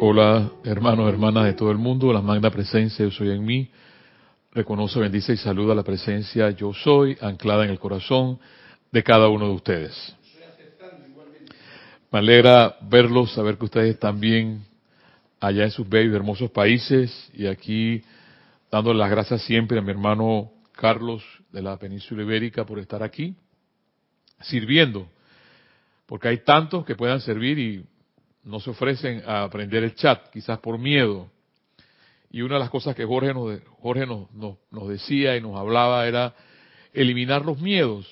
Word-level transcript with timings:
Hola, 0.00 0.50
hermanos, 0.64 1.08
hermanas 1.08 1.44
de 1.44 1.52
todo 1.52 1.70
el 1.70 1.78
mundo, 1.78 2.12
la 2.12 2.20
magna 2.20 2.50
presencia, 2.50 3.04
yo 3.04 3.12
soy 3.12 3.30
en 3.30 3.44
mí. 3.44 3.70
Reconoce, 4.52 4.98
bendice 4.98 5.34
y 5.34 5.36
saluda 5.36 5.72
la 5.72 5.84
presencia, 5.84 6.50
yo 6.50 6.74
soy, 6.74 7.16
anclada 7.20 7.64
en 7.64 7.70
el 7.70 7.78
corazón 7.78 8.40
de 8.90 9.02
cada 9.04 9.28
uno 9.28 9.46
de 9.46 9.54
ustedes. 9.54 10.16
Me 12.10 12.18
alegra 12.18 12.76
verlos, 12.82 13.32
saber 13.32 13.56
que 13.56 13.66
ustedes 13.66 13.96
bien 14.16 14.64
allá 15.38 15.64
en 15.64 15.70
sus 15.70 15.88
bellos 15.88 16.14
hermosos 16.14 16.50
países 16.50 17.30
y 17.32 17.46
aquí 17.46 18.02
dándole 18.72 18.98
las 18.98 19.10
gracias 19.10 19.42
siempre 19.42 19.78
a 19.78 19.82
mi 19.82 19.90
hermano 19.90 20.50
Carlos 20.72 21.22
de 21.52 21.62
la 21.62 21.78
península 21.78 22.22
ibérica 22.22 22.66
por 22.66 22.80
estar 22.80 23.02
aquí 23.02 23.36
sirviendo, 24.40 25.08
porque 26.06 26.28
hay 26.28 26.38
tantos 26.38 26.84
que 26.84 26.96
puedan 26.96 27.20
servir 27.20 27.58
y 27.58 27.84
no 28.44 28.60
se 28.60 28.70
ofrecen 28.70 29.22
a 29.26 29.44
aprender 29.44 29.82
el 29.82 29.94
chat, 29.94 30.30
quizás 30.30 30.58
por 30.58 30.78
miedo. 30.78 31.30
Y 32.30 32.42
una 32.42 32.54
de 32.54 32.60
las 32.60 32.70
cosas 32.70 32.94
que 32.94 33.04
Jorge 33.04 33.32
nos, 33.32 33.60
Jorge 33.80 34.06
nos, 34.06 34.28
nos, 34.32 34.88
decía 34.88 35.36
y 35.36 35.40
nos 35.40 35.56
hablaba 35.56 36.06
era 36.06 36.34
eliminar 36.92 37.44
los 37.44 37.60
miedos 37.60 38.10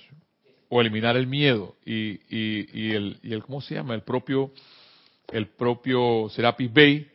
o 0.68 0.80
eliminar 0.80 1.16
el 1.16 1.26
miedo. 1.26 1.76
Y, 1.84 2.20
y, 2.30 2.68
y, 2.72 2.90
el, 2.92 3.18
y 3.22 3.32
el 3.32 3.42
cómo 3.42 3.60
se 3.60 3.74
llama 3.74 3.94
el 3.94 4.02
propio 4.02 4.52
el 5.32 5.48
propio 5.48 6.28
Serapis 6.30 6.72
Bay 6.72 7.10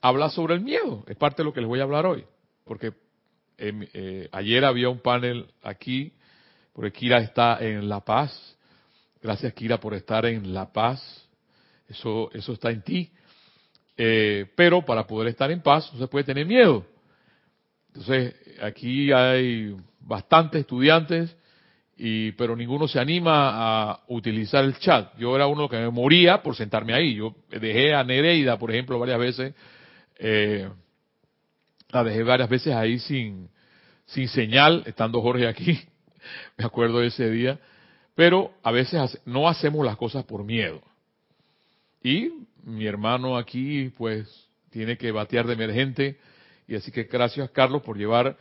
habla 0.00 0.30
sobre 0.30 0.54
el 0.54 0.60
miedo. 0.60 1.04
Es 1.06 1.16
parte 1.16 1.42
de 1.42 1.44
lo 1.44 1.52
que 1.52 1.60
les 1.60 1.68
voy 1.68 1.80
a 1.80 1.84
hablar 1.84 2.06
hoy. 2.06 2.24
Porque 2.64 2.92
em, 3.58 3.86
eh, 3.92 4.28
ayer 4.32 4.64
había 4.64 4.88
un 4.88 5.00
panel 5.00 5.46
aquí 5.62 6.12
porque 6.72 6.92
Kira 6.92 7.18
está 7.18 7.58
en 7.60 7.88
La 7.88 8.00
Paz. 8.00 8.56
Gracias 9.22 9.52
Kira 9.52 9.78
por 9.78 9.94
estar 9.94 10.24
en 10.24 10.54
La 10.54 10.72
Paz 10.72 11.28
eso, 11.90 12.30
eso 12.32 12.52
está 12.52 12.70
en 12.70 12.82
ti. 12.82 13.10
Eh, 13.96 14.46
pero 14.56 14.82
para 14.82 15.06
poder 15.06 15.28
estar 15.28 15.50
en 15.50 15.60
paz 15.60 15.92
no 15.92 15.98
se 15.98 16.06
puede 16.06 16.24
tener 16.24 16.46
miedo. 16.46 16.86
Entonces, 17.88 18.34
aquí 18.62 19.12
hay 19.12 19.76
bastantes 20.00 20.62
estudiantes, 20.62 21.36
y, 21.96 22.32
pero 22.32 22.56
ninguno 22.56 22.88
se 22.88 22.98
anima 22.98 23.90
a 23.90 24.00
utilizar 24.08 24.64
el 24.64 24.78
chat. 24.78 25.18
Yo 25.18 25.36
era 25.36 25.46
uno 25.46 25.68
que 25.68 25.76
me 25.76 25.90
moría 25.90 26.42
por 26.42 26.56
sentarme 26.56 26.94
ahí. 26.94 27.16
Yo 27.16 27.34
dejé 27.50 27.94
a 27.94 28.02
Nereida, 28.04 28.58
por 28.58 28.70
ejemplo, 28.70 28.98
varias 28.98 29.18
veces, 29.18 29.54
eh, 30.18 30.68
la 31.90 32.04
dejé 32.04 32.22
varias 32.22 32.48
veces 32.48 32.74
ahí 32.74 32.98
sin, 33.00 33.50
sin 34.06 34.28
señal, 34.28 34.82
estando 34.86 35.20
Jorge 35.20 35.46
aquí. 35.46 35.78
me 36.56 36.64
acuerdo 36.64 37.00
de 37.00 37.08
ese 37.08 37.28
día. 37.30 37.58
Pero 38.14 38.52
a 38.62 38.70
veces 38.70 39.20
no 39.26 39.48
hacemos 39.48 39.84
las 39.84 39.96
cosas 39.96 40.24
por 40.24 40.44
miedo. 40.44 40.80
Y 42.02 42.32
mi 42.64 42.86
hermano 42.86 43.36
aquí, 43.36 43.92
pues, 43.96 44.48
tiene 44.70 44.96
que 44.96 45.12
batear 45.12 45.46
de 45.46 45.54
emergente. 45.54 46.18
Y 46.66 46.76
así 46.76 46.90
que 46.90 47.04
gracias, 47.04 47.50
Carlos, 47.50 47.82
por 47.82 47.96
llevar 47.96 48.36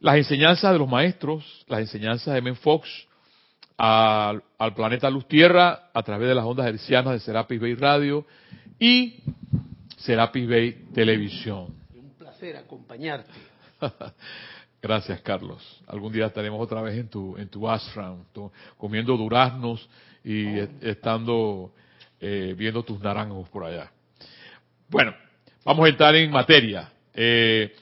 las 0.00 0.16
enseñanzas 0.16 0.72
de 0.72 0.78
los 0.78 0.88
maestros, 0.88 1.64
las 1.68 1.80
enseñanzas 1.80 2.34
de 2.34 2.40
Men 2.40 2.56
Fox 2.56 2.88
al, 3.76 4.42
planeta 4.74 5.08
Luz 5.08 5.26
Tierra 5.26 5.90
a 5.92 6.02
través 6.02 6.28
de 6.28 6.34
las 6.34 6.44
ondas 6.44 6.66
hercianas 6.66 7.14
de 7.14 7.20
Serapis 7.20 7.60
Bay 7.60 7.74
Radio 7.74 8.26
y 8.78 9.22
Serapis 9.96 10.48
Bay 10.48 10.72
Televisión. 10.92 11.74
Un 11.94 12.14
placer 12.18 12.56
acompañarte. 12.56 13.30
Gracias, 14.82 15.20
Carlos. 15.20 15.82
Algún 15.86 16.12
día 16.12 16.26
estaremos 16.26 16.60
otra 16.60 16.80
vez 16.80 16.96
en 16.96 17.08
tu 17.08 17.36
en 17.36 17.48
tu 17.48 17.68
ashram, 17.68 18.24
comiendo 18.78 19.16
duraznos 19.16 19.88
y 20.24 20.58
oh. 20.58 20.68
estando 20.80 21.72
eh, 22.20 22.54
viendo 22.56 22.82
tus 22.82 23.00
naranjos 23.00 23.48
por 23.48 23.64
allá. 23.64 23.90
Bueno, 24.88 25.14
vamos 25.64 25.86
a 25.86 25.88
entrar 25.88 26.14
en 26.16 26.30
materia. 26.30 26.90
Eh, 27.14 27.72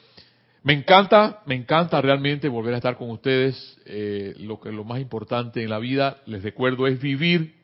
me 0.62 0.75
encanta, 0.75 1.41
me 1.47 1.55
encanta 1.55 2.00
realmente 2.00 2.48
volver 2.48 2.75
a 2.75 2.77
estar 2.77 2.97
con 2.97 3.11
ustedes. 3.11 3.78
Eh, 3.86 4.34
lo 4.39 4.60
que 4.60 4.71
lo 4.71 4.84
más 4.84 5.00
importante 5.00 5.62
en 5.62 5.71
la 5.71 5.78
vida, 5.78 6.19
les 6.27 6.43
recuerdo, 6.43 6.87
es 6.87 7.00
vivir. 7.00 7.54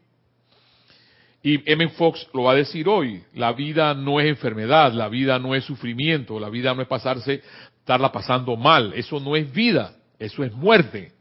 Y 1.43 1.61
M. 1.71 1.89
Fox 1.91 2.27
lo 2.33 2.45
va 2.45 2.53
a 2.53 2.57
decir 2.57 2.89
hoy. 2.89 3.23
La 3.35 3.53
vida 3.53 3.93
no 3.93 4.19
es 4.19 4.27
enfermedad, 4.27 4.93
la 4.95 5.09
vida 5.09 5.39
no 5.39 5.55
es 5.55 5.65
sufrimiento, 5.65 6.41
la 6.41 6.49
vida 6.49 6.75
no 6.75 6.81
es 6.81 6.89
pasarse, 6.89 7.43
estarla 7.79 8.11
pasando 8.11 8.57
mal. 8.57 8.95
Eso 8.95 9.21
no 9.21 9.37
es 9.37 9.53
vida, 9.53 9.95
eso 10.19 10.43
es 10.43 10.53
muerte. 10.55 11.13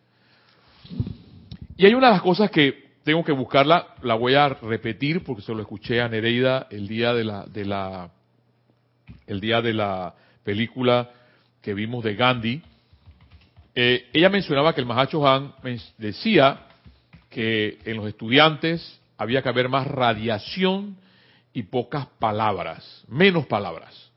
Y 1.76 1.86
hay 1.86 1.94
una 1.94 2.08
de 2.08 2.14
las 2.14 2.22
cosas 2.22 2.50
que 2.50 2.83
tengo 3.04 3.24
que 3.24 3.32
buscarla, 3.34 3.96
la 4.02 4.16
voy 4.16 4.36
a 4.36 4.50
repetir 4.50 5.24
porque 5.24 5.42
se 5.42 5.54
lo 5.54 5.62
escuché 5.62 6.02
a 6.02 6.08
Nereida 6.08 6.68
el 6.70 6.88
día 6.88 7.14
de 7.14 7.24
la, 7.24 7.46
de 7.46 7.66
la, 7.66 8.10
el 9.28 9.42
día 9.42 9.62
de 9.62 9.74
la 9.74 10.14
película 10.44 11.12
que 11.62 11.74
vimos 11.74 12.04
de 12.04 12.16
Gandhi. 12.16 12.62
Eh, 13.76 14.10
ella 14.14 14.30
mencionaba 14.30 14.74
que 14.74 14.82
el 14.82 14.88
Mahacho 14.88 15.28
Han 15.28 15.54
decía 15.98 16.68
que 17.30 17.80
en 17.86 17.98
los 17.98 18.08
estudiantes 18.08 19.02
había 19.18 19.42
que 19.42 19.50
haber 19.50 19.68
más 19.68 19.88
radiación 19.88 20.98
y 21.54 21.64
pocas 21.64 22.08
palabras, 22.20 23.04
menos 23.08 23.46
palabras, 23.48 24.12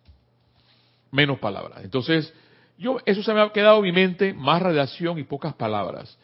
menos 1.10 1.38
palabras. 1.38 1.80
Entonces, 1.82 2.32
yo 2.78 2.98
eso 3.04 3.22
se 3.22 3.32
me 3.34 3.40
ha 3.40 3.50
quedado 3.50 3.78
en 3.78 3.84
mi 3.84 3.92
mente, 3.92 4.32
más 4.32 4.62
radiación 4.62 5.18
y 5.18 5.24
pocas 5.24 5.54
palabras. 5.54 6.16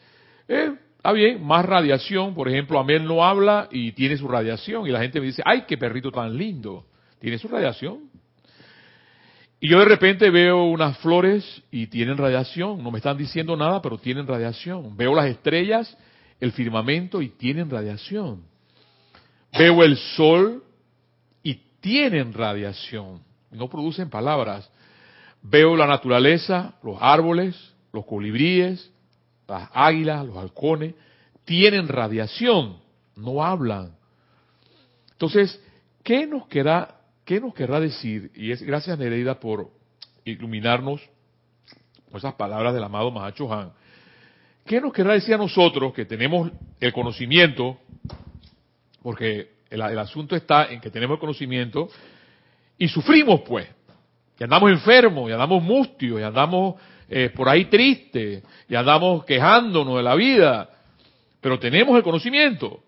Eh, 0.47 0.73
Está 1.03 1.11
bien, 1.11 1.45
más 1.45 1.65
radiación, 1.65 2.33
por 2.33 2.47
ejemplo, 2.47 2.79
Amel 2.79 3.03
no 3.03 3.25
habla 3.25 3.67
y 3.69 3.91
tiene 3.91 4.15
su 4.15 4.25
radiación 4.25 4.87
y 4.87 4.89
la 4.89 5.01
gente 5.01 5.19
me 5.19 5.25
dice, 5.25 5.41
ay, 5.43 5.65
qué 5.67 5.77
perrito 5.77 6.13
tan 6.13 6.37
lindo, 6.37 6.85
tiene 7.19 7.37
su 7.37 7.49
radiación. 7.49 8.09
Y 9.59 9.67
yo 9.67 9.79
de 9.79 9.83
repente 9.83 10.29
veo 10.29 10.63
unas 10.63 10.97
flores 10.99 11.61
y 11.69 11.87
tienen 11.87 12.17
radiación, 12.17 12.81
no 12.81 12.89
me 12.89 12.99
están 12.99 13.17
diciendo 13.17 13.57
nada, 13.57 13.81
pero 13.81 13.97
tienen 13.97 14.25
radiación. 14.25 14.95
Veo 14.95 15.13
las 15.13 15.25
estrellas, 15.25 15.93
el 16.39 16.53
firmamento 16.53 17.21
y 17.21 17.27
tienen 17.27 17.69
radiación. 17.69 18.45
Veo 19.59 19.83
el 19.83 19.97
sol 19.97 20.63
y 21.43 21.55
tienen 21.81 22.31
radiación, 22.31 23.21
no 23.51 23.67
producen 23.67 24.09
palabras. 24.09 24.71
Veo 25.41 25.75
la 25.75 25.85
naturaleza, 25.85 26.75
los 26.81 26.95
árboles, 27.01 27.75
los 27.91 28.05
colibríes, 28.05 28.92
las 29.47 29.69
águilas, 29.73 30.25
los 30.25 30.37
halcones, 30.37 30.95
tienen 31.45 31.87
radiación, 31.87 32.77
no 33.15 33.43
hablan. 33.43 33.95
Entonces, 35.11 35.61
¿qué 36.03 36.25
nos 36.27 36.47
querrá, 36.47 36.95
qué 37.25 37.39
nos 37.39 37.53
querrá 37.53 37.79
decir? 37.79 38.31
Y 38.35 38.51
es 38.51 38.61
gracias 38.61 38.97
Nereida 38.97 39.39
por 39.39 39.69
iluminarnos 40.25 41.01
con 42.09 42.17
esas 42.17 42.33
palabras 42.35 42.73
del 42.73 42.83
amado 42.83 43.11
Mahacho 43.11 43.51
Han. 43.53 43.71
¿Qué 44.65 44.79
nos 44.79 44.93
querrá 44.93 45.13
decir 45.13 45.33
a 45.33 45.37
nosotros 45.37 45.93
que 45.93 46.05
tenemos 46.05 46.49
el 46.79 46.93
conocimiento? 46.93 47.77
Porque 49.01 49.51
el, 49.69 49.81
el 49.81 49.99
asunto 49.99 50.35
está 50.35 50.71
en 50.71 50.79
que 50.79 50.89
tenemos 50.89 51.15
el 51.15 51.19
conocimiento 51.19 51.89
y 52.77 52.87
sufrimos 52.87 53.41
pues. 53.41 53.67
Y 54.39 54.43
andamos 54.43 54.71
enfermos, 54.71 55.29
y 55.29 55.33
andamos 55.33 55.63
mustios, 55.63 56.19
y 56.19 56.23
andamos 56.23 56.75
eh, 57.15 57.29
por 57.29 57.47
ahí 57.47 57.65
triste 57.65 58.41
y 58.67 58.73
andamos 58.73 59.23
quejándonos 59.23 59.97
de 59.97 60.01
la 60.01 60.15
vida, 60.15 60.67
pero 61.39 61.59
tenemos 61.59 61.95
el 61.95 62.01
conocimiento. 62.01 62.81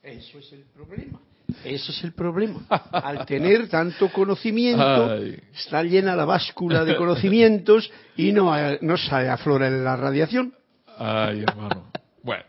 Eso 0.00 0.38
es 0.38 0.52
el 0.52 0.62
problema. 0.72 1.18
Eso 1.64 1.90
es 1.90 2.04
el 2.04 2.12
problema. 2.12 2.64
Al 2.92 3.26
tener 3.26 3.68
tanto 3.68 4.08
conocimiento, 4.12 5.16
está 5.52 5.82
llena 5.82 6.14
la 6.14 6.24
báscula 6.24 6.84
de 6.84 6.94
conocimientos 6.94 7.90
y 8.16 8.30
no, 8.30 8.54
no 8.82 8.96
sale 8.96 9.28
aflora 9.28 9.68
la 9.68 9.96
radiación. 9.96 10.54
Ay, 10.96 11.42
hermano. 11.42 11.90
Bueno, 12.22 12.44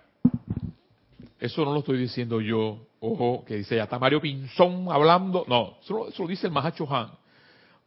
eso 1.39 1.65
no 1.65 1.73
lo 1.73 1.79
estoy 1.79 1.97
diciendo 1.97 2.39
yo. 2.41 2.77
Ojo, 2.99 3.43
que 3.43 3.55
dice, 3.55 3.75
ya 3.75 3.85
está 3.85 3.97
Mario 3.97 4.21
Pinzón 4.21 4.85
hablando. 4.91 5.45
No, 5.47 5.79
eso, 5.81 6.09
eso 6.09 6.21
lo 6.21 6.29
dice 6.29 6.45
el 6.45 6.53
Mahacho 6.53 6.87
Han. 6.95 7.09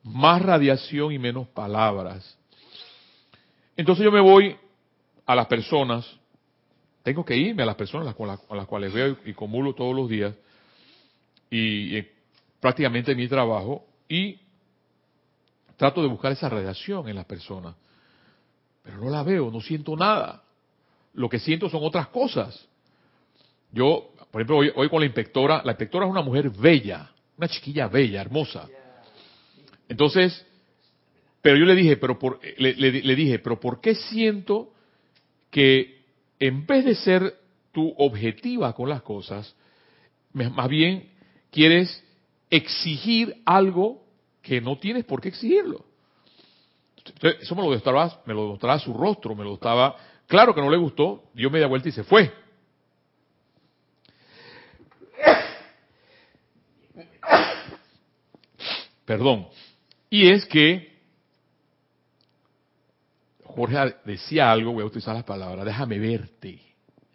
Más 0.02 0.42
radiación 0.42 1.12
y 1.12 1.20
menos 1.20 1.46
palabras. 1.46 2.36
Entonces 3.76 4.04
yo 4.04 4.12
me 4.12 4.20
voy 4.20 4.56
a 5.26 5.34
las 5.34 5.46
personas, 5.46 6.06
tengo 7.02 7.24
que 7.24 7.36
irme 7.36 7.62
a 7.62 7.66
las 7.66 7.74
personas 7.74 8.14
con 8.14 8.28
las, 8.28 8.66
cuales 8.66 8.92
veo 8.92 9.16
y, 9.24 9.32
cumulo 9.32 9.74
todos 9.74 9.94
los 9.94 10.08
días, 10.08 10.34
y, 11.50 12.02
prácticamente 12.60 13.14
mi 13.14 13.28
trabajo, 13.28 13.84
y 14.08 14.38
trato 15.76 16.02
de 16.02 16.08
buscar 16.08 16.32
esa 16.32 16.48
radiación 16.48 17.08
en 17.08 17.16
las 17.16 17.24
personas. 17.24 17.74
Pero 18.82 18.98
no 18.98 19.10
la 19.10 19.22
veo, 19.22 19.50
no 19.50 19.60
siento 19.60 19.96
nada. 19.96 20.42
Lo 21.14 21.28
que 21.28 21.38
siento 21.38 21.68
son 21.68 21.80
otras 21.82 22.08
cosas. 22.08 22.68
Yo, 23.72 24.12
por 24.30 24.40
ejemplo, 24.40 24.58
hoy, 24.58 24.72
hoy 24.74 24.88
con 24.88 25.00
la 25.00 25.06
inspectora, 25.06 25.62
la 25.64 25.72
inspectora 25.72 26.06
es 26.06 26.10
una 26.10 26.22
mujer 26.22 26.50
bella, 26.50 27.10
una 27.36 27.48
chiquilla 27.48 27.88
bella, 27.88 28.20
hermosa. 28.20 28.68
Entonces, 29.88 30.46
pero 31.44 31.56
yo 31.58 31.66
le 31.66 31.74
dije, 31.74 31.98
pero 31.98 32.18
por, 32.18 32.40
le, 32.56 33.14
dije, 33.14 33.38
pero 33.38 33.60
¿por 33.60 33.82
qué 33.82 33.94
siento 33.94 34.72
que 35.50 36.02
en 36.38 36.64
vez 36.64 36.86
de 36.86 36.94
ser 36.94 37.34
tu 37.70 37.94
objetiva 37.98 38.72
con 38.72 38.88
las 38.88 39.02
cosas, 39.02 39.54
más 40.32 40.70
bien 40.70 41.10
quieres 41.50 42.02
exigir 42.48 43.42
algo 43.44 44.02
que 44.40 44.62
no 44.62 44.78
tienes 44.78 45.04
por 45.04 45.20
qué 45.20 45.28
exigirlo. 45.28 45.84
eso 47.22 47.54
me 47.54 47.60
lo 47.60 47.68
demostraba, 47.68 48.22
me 48.24 48.32
lo 48.32 48.44
demostraba 48.44 48.78
su 48.78 48.94
rostro, 48.94 49.34
me 49.34 49.44
lo 49.44 49.56
estaba, 49.56 49.98
claro 50.26 50.54
que 50.54 50.62
no 50.62 50.70
le 50.70 50.78
gustó, 50.78 51.24
dio 51.34 51.50
media 51.50 51.66
vuelta 51.66 51.90
y 51.90 51.92
se 51.92 52.04
fue. 52.04 52.32
Perdón. 59.04 59.46
Y 60.08 60.30
es 60.30 60.46
que 60.46 60.93
Jorge 63.54 63.96
decía 64.04 64.50
algo, 64.50 64.72
voy 64.72 64.82
a 64.82 64.86
utilizar 64.86 65.14
las 65.14 65.24
palabras, 65.24 65.64
déjame 65.64 65.98
verte. 65.98 66.60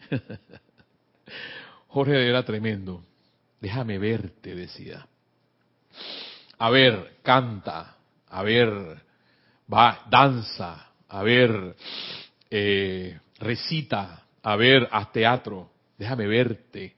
Jorge 1.87 2.27
era 2.27 2.43
tremendo. 2.43 3.03
Déjame 3.59 3.97
verte, 3.97 4.55
decía. 4.55 5.05
A 6.57 6.69
ver, 6.69 7.17
canta. 7.23 7.95
A 8.29 8.43
ver, 8.43 9.01
va, 9.71 10.05
danza. 10.09 10.87
A 11.09 11.23
ver, 11.23 11.75
eh, 12.49 13.19
recita. 13.39 14.23
A 14.43 14.55
ver, 14.55 14.87
haz 14.91 15.11
teatro. 15.11 15.69
Déjame 15.97 16.27
verte. 16.27 16.95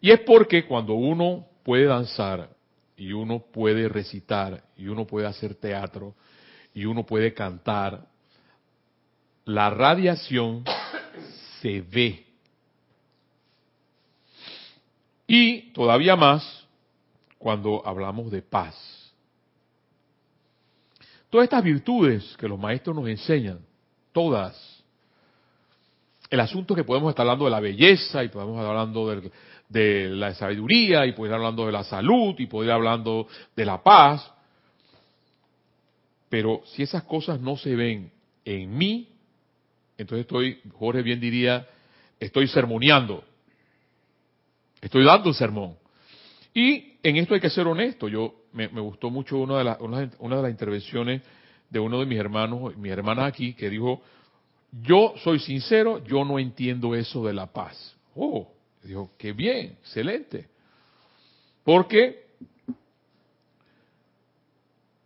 Y 0.00 0.10
es 0.10 0.20
porque 0.20 0.64
cuando 0.66 0.94
uno 0.94 1.46
puede 1.62 1.84
danzar 1.84 2.48
y 2.96 3.12
uno 3.12 3.40
puede 3.40 3.88
recitar 3.88 4.64
y 4.76 4.86
uno 4.88 5.06
puede 5.06 5.26
hacer 5.26 5.54
teatro 5.54 6.14
y 6.72 6.84
uno 6.84 7.04
puede 7.04 7.34
cantar, 7.34 8.06
la 9.48 9.70
radiación 9.70 10.62
se 11.60 11.80
ve. 11.80 12.26
Y 15.26 15.72
todavía 15.72 16.16
más 16.16 16.66
cuando 17.38 17.82
hablamos 17.86 18.30
de 18.30 18.42
paz. 18.42 18.76
Todas 21.30 21.44
estas 21.44 21.64
virtudes 21.64 22.36
que 22.36 22.46
los 22.46 22.58
maestros 22.58 22.94
nos 22.94 23.08
enseñan, 23.08 23.60
todas. 24.12 24.84
El 26.28 26.40
asunto 26.40 26.74
es 26.74 26.78
que 26.78 26.84
podemos 26.84 27.08
estar 27.08 27.24
hablando 27.24 27.46
de 27.46 27.50
la 27.50 27.60
belleza 27.60 28.22
y 28.22 28.28
podemos 28.28 28.56
estar 28.56 28.68
hablando 28.68 29.08
de, 29.70 30.10
la 30.10 30.34
sabiduría 30.34 31.06
y 31.06 31.12
poder 31.12 31.32
estar 31.32 31.40
hablando 31.40 31.64
de 31.64 31.72
la 31.72 31.84
salud 31.84 32.34
y 32.38 32.46
poder 32.46 32.68
estar 32.68 32.76
hablando 32.76 33.26
de 33.56 33.64
la 33.64 33.82
paz. 33.82 34.30
Pero 36.28 36.60
si 36.66 36.82
esas 36.82 37.04
cosas 37.04 37.40
no 37.40 37.56
se 37.56 37.74
ven 37.74 38.12
en 38.44 38.76
mí, 38.76 39.17
entonces 39.98 40.20
estoy, 40.20 40.60
Jorge 40.78 41.02
bien 41.02 41.20
diría, 41.20 41.66
estoy 42.20 42.46
sermoneando. 42.46 43.24
Estoy 44.80 45.04
dando 45.04 45.28
un 45.28 45.34
sermón. 45.34 45.76
Y 46.54 46.94
en 47.02 47.16
esto 47.16 47.34
hay 47.34 47.40
que 47.40 47.50
ser 47.50 47.66
honesto. 47.66 48.08
Yo 48.08 48.44
me, 48.52 48.68
gustó 48.68 49.10
mucho 49.10 49.38
una 49.38 49.58
de, 49.58 49.64
las, 49.64 49.80
una, 49.80 50.36
de 50.36 50.42
las 50.42 50.50
intervenciones 50.50 51.22
de 51.68 51.80
uno 51.80 51.98
de 51.98 52.06
mis 52.06 52.18
hermanos, 52.18 52.76
mis 52.76 52.92
hermanas 52.92 53.26
aquí, 53.26 53.54
que 53.54 53.68
dijo, 53.68 54.00
yo 54.82 55.14
soy 55.22 55.40
sincero, 55.40 56.02
yo 56.04 56.24
no 56.24 56.38
entiendo 56.38 56.94
eso 56.94 57.26
de 57.26 57.32
la 57.32 57.52
paz. 57.52 57.96
Oh, 58.14 58.52
dijo, 58.84 59.10
qué 59.18 59.32
bien, 59.32 59.76
excelente. 59.80 60.48
Porque 61.64 62.28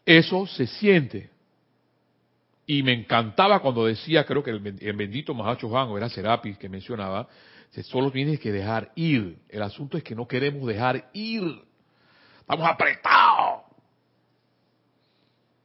eso 0.04 0.46
se 0.46 0.66
siente. 0.66 1.31
Y 2.66 2.82
me 2.82 2.92
encantaba 2.92 3.60
cuando 3.60 3.86
decía, 3.86 4.24
creo 4.24 4.42
que 4.42 4.50
el, 4.50 4.60
bendito 4.60 5.34
Mahacho 5.34 5.68
Juan, 5.68 5.88
o 5.88 5.96
era 5.96 6.08
Serapis 6.08 6.56
que 6.58 6.68
mencionaba, 6.68 7.28
solo 7.82 8.10
tienes 8.10 8.38
que 8.38 8.52
dejar 8.52 8.92
ir. 8.94 9.38
El 9.48 9.62
asunto 9.62 9.96
es 9.96 10.04
que 10.04 10.14
no 10.14 10.28
queremos 10.28 10.66
dejar 10.66 11.10
ir. 11.12 11.42
Estamos 12.40 12.68
apretados. 12.68 13.62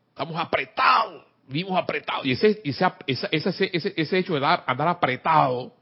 Estamos 0.09 0.35
apretados. 0.38 1.23
Vivimos 1.47 1.77
apretados. 1.77 2.25
Y 2.25 2.31
ese, 2.31 2.61
ese, 2.63 3.94
ese, 3.95 4.17
hecho 4.17 4.33
de 4.39 4.45
andar 4.45 4.88
apretado 4.88 5.73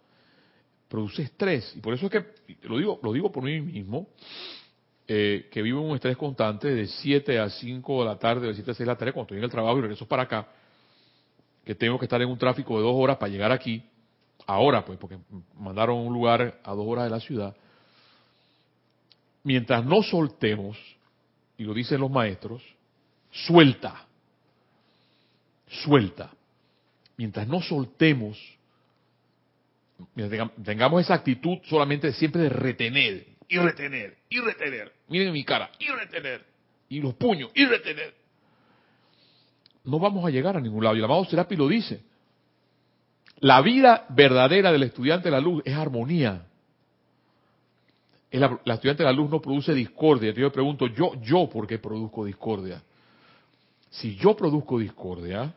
produce 0.88 1.24
estrés. 1.24 1.74
Y 1.76 1.80
por 1.80 1.94
eso 1.94 2.08
es 2.08 2.12
que, 2.12 2.26
lo 2.64 2.78
digo, 2.78 3.00
lo 3.02 3.14
digo 3.14 3.32
por 3.32 3.44
mí 3.44 3.62
mismo, 3.62 4.08
eh, 5.08 5.48
que 5.52 5.62
vivo 5.62 5.82
en 5.82 5.90
un 5.90 5.96
estrés 5.96 6.18
constante 6.18 6.68
de 6.68 6.88
7 6.88 7.40
a 7.40 7.50
5 7.50 8.00
de 8.00 8.06
la 8.06 8.18
tarde, 8.18 8.48
de 8.48 8.54
7 8.54 8.72
a 8.72 8.74
6 8.74 8.80
de 8.80 8.86
la 8.86 8.98
tarde, 8.98 9.14
cuando 9.14 9.26
estoy 9.26 9.38
en 9.38 9.44
el 9.44 9.50
trabajo 9.50 9.78
y 9.78 9.82
regreso 9.82 10.08
para 10.08 10.24
acá, 10.24 10.48
que 11.66 11.76
tengo 11.76 11.98
que 12.00 12.06
estar 12.06 12.22
en 12.22 12.30
un 12.30 12.38
tráfico 12.38 12.78
de 12.78 12.84
dos 12.84 12.94
horas 12.96 13.18
para 13.18 13.32
llegar 13.32 13.52
aquí 13.52 13.84
ahora 14.48 14.86
pues, 14.86 14.98
porque 15.00 15.18
mandaron 15.56 15.98
un 15.98 16.14
lugar 16.14 16.60
a 16.64 16.72
dos 16.72 16.86
horas 16.88 17.06
de 17.06 17.10
la 17.10 17.20
ciudad, 17.20 17.56
mientras 19.44 19.84
no 19.86 20.04
soltemos, 20.04 20.78
y 21.58 21.64
lo 21.64 21.74
dicen 21.74 22.02
los 22.02 22.12
maestros, 22.12 22.62
suelta, 23.32 24.06
suelta. 25.68 26.32
Mientras 27.18 27.48
no 27.48 27.62
soltemos, 27.62 28.38
tengamos 30.64 31.02
esa 31.02 31.14
actitud 31.14 31.60
solamente 31.64 32.12
siempre 32.12 32.42
de 32.44 32.50
retener, 32.50 33.26
y 33.48 33.58
retener, 33.58 34.18
y 34.30 34.40
retener. 34.40 34.92
Miren 35.08 35.32
mi 35.32 35.46
cara, 35.46 35.72
y 35.80 35.88
retener. 35.88 36.46
Y 36.90 37.00
los 37.00 37.14
puños, 37.14 37.52
y 37.56 37.66
retener. 37.66 38.14
No 39.86 40.00
vamos 40.00 40.26
a 40.26 40.30
llegar 40.30 40.58
a 40.58 40.62
ningún 40.62 40.84
lado. 40.84 40.96
Y 40.96 41.00
el 41.00 41.06
amado 41.06 41.26
Serapi 41.26 41.56
lo 41.56 41.68
dice. 41.68 42.04
La 43.40 43.62
vida 43.62 44.06
verdadera 44.10 44.72
del 44.72 44.84
estudiante 44.84 45.26
de 45.26 45.32
la 45.32 45.40
luz 45.40 45.62
es 45.66 45.76
armonía. 45.76 46.46
La, 48.32 48.60
estudiante 48.74 49.04
de 49.04 49.10
la 49.10 49.14
luz 49.14 49.30
no 49.30 49.42
produce 49.42 49.74
discordia. 49.74 50.32
Yo 50.34 50.46
me 50.46 50.52
pregunto, 50.52 50.88
yo, 50.88 51.14
yo, 51.22 51.50
¿por 51.50 51.68
qué 51.68 51.80
produzco 51.80 52.26
discordia? 52.26 52.82
Si 53.90 54.16
yo 54.16 54.36
produzco 54.36 54.80
discordia, 54.80 55.54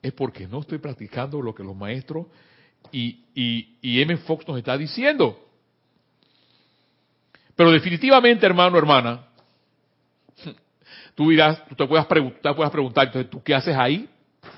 es 0.00 0.12
porque 0.12 0.46
no 0.46 0.60
estoy 0.60 0.78
practicando 0.78 1.42
lo 1.42 1.54
que 1.54 1.64
los 1.64 1.74
maestros 1.74 2.26
y, 2.92 3.24
y, 3.34 3.76
y 3.82 4.00
M. 4.00 4.16
Fox 4.18 4.46
nos 4.46 4.58
está 4.58 4.76
diciendo. 4.76 5.38
Pero 7.56 7.72
definitivamente, 7.72 8.46
hermano, 8.46 8.78
hermana, 8.78 9.26
tú 11.68 11.74
te 11.74 11.86
puedas 11.86 12.06
preguntar, 12.06 12.56
puedas 12.56 12.72
entonces, 12.72 13.28
¿tú 13.28 13.42
qué 13.42 13.54
haces 13.54 13.76
ahí? 13.76 14.08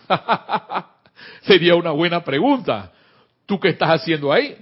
Sería 1.42 1.74
una 1.74 1.90
buena 1.90 2.22
pregunta. 2.22 2.92
¿Tú 3.46 3.58
qué 3.58 3.70
estás 3.70 3.90
haciendo 3.90 4.32
ahí? 4.32 4.56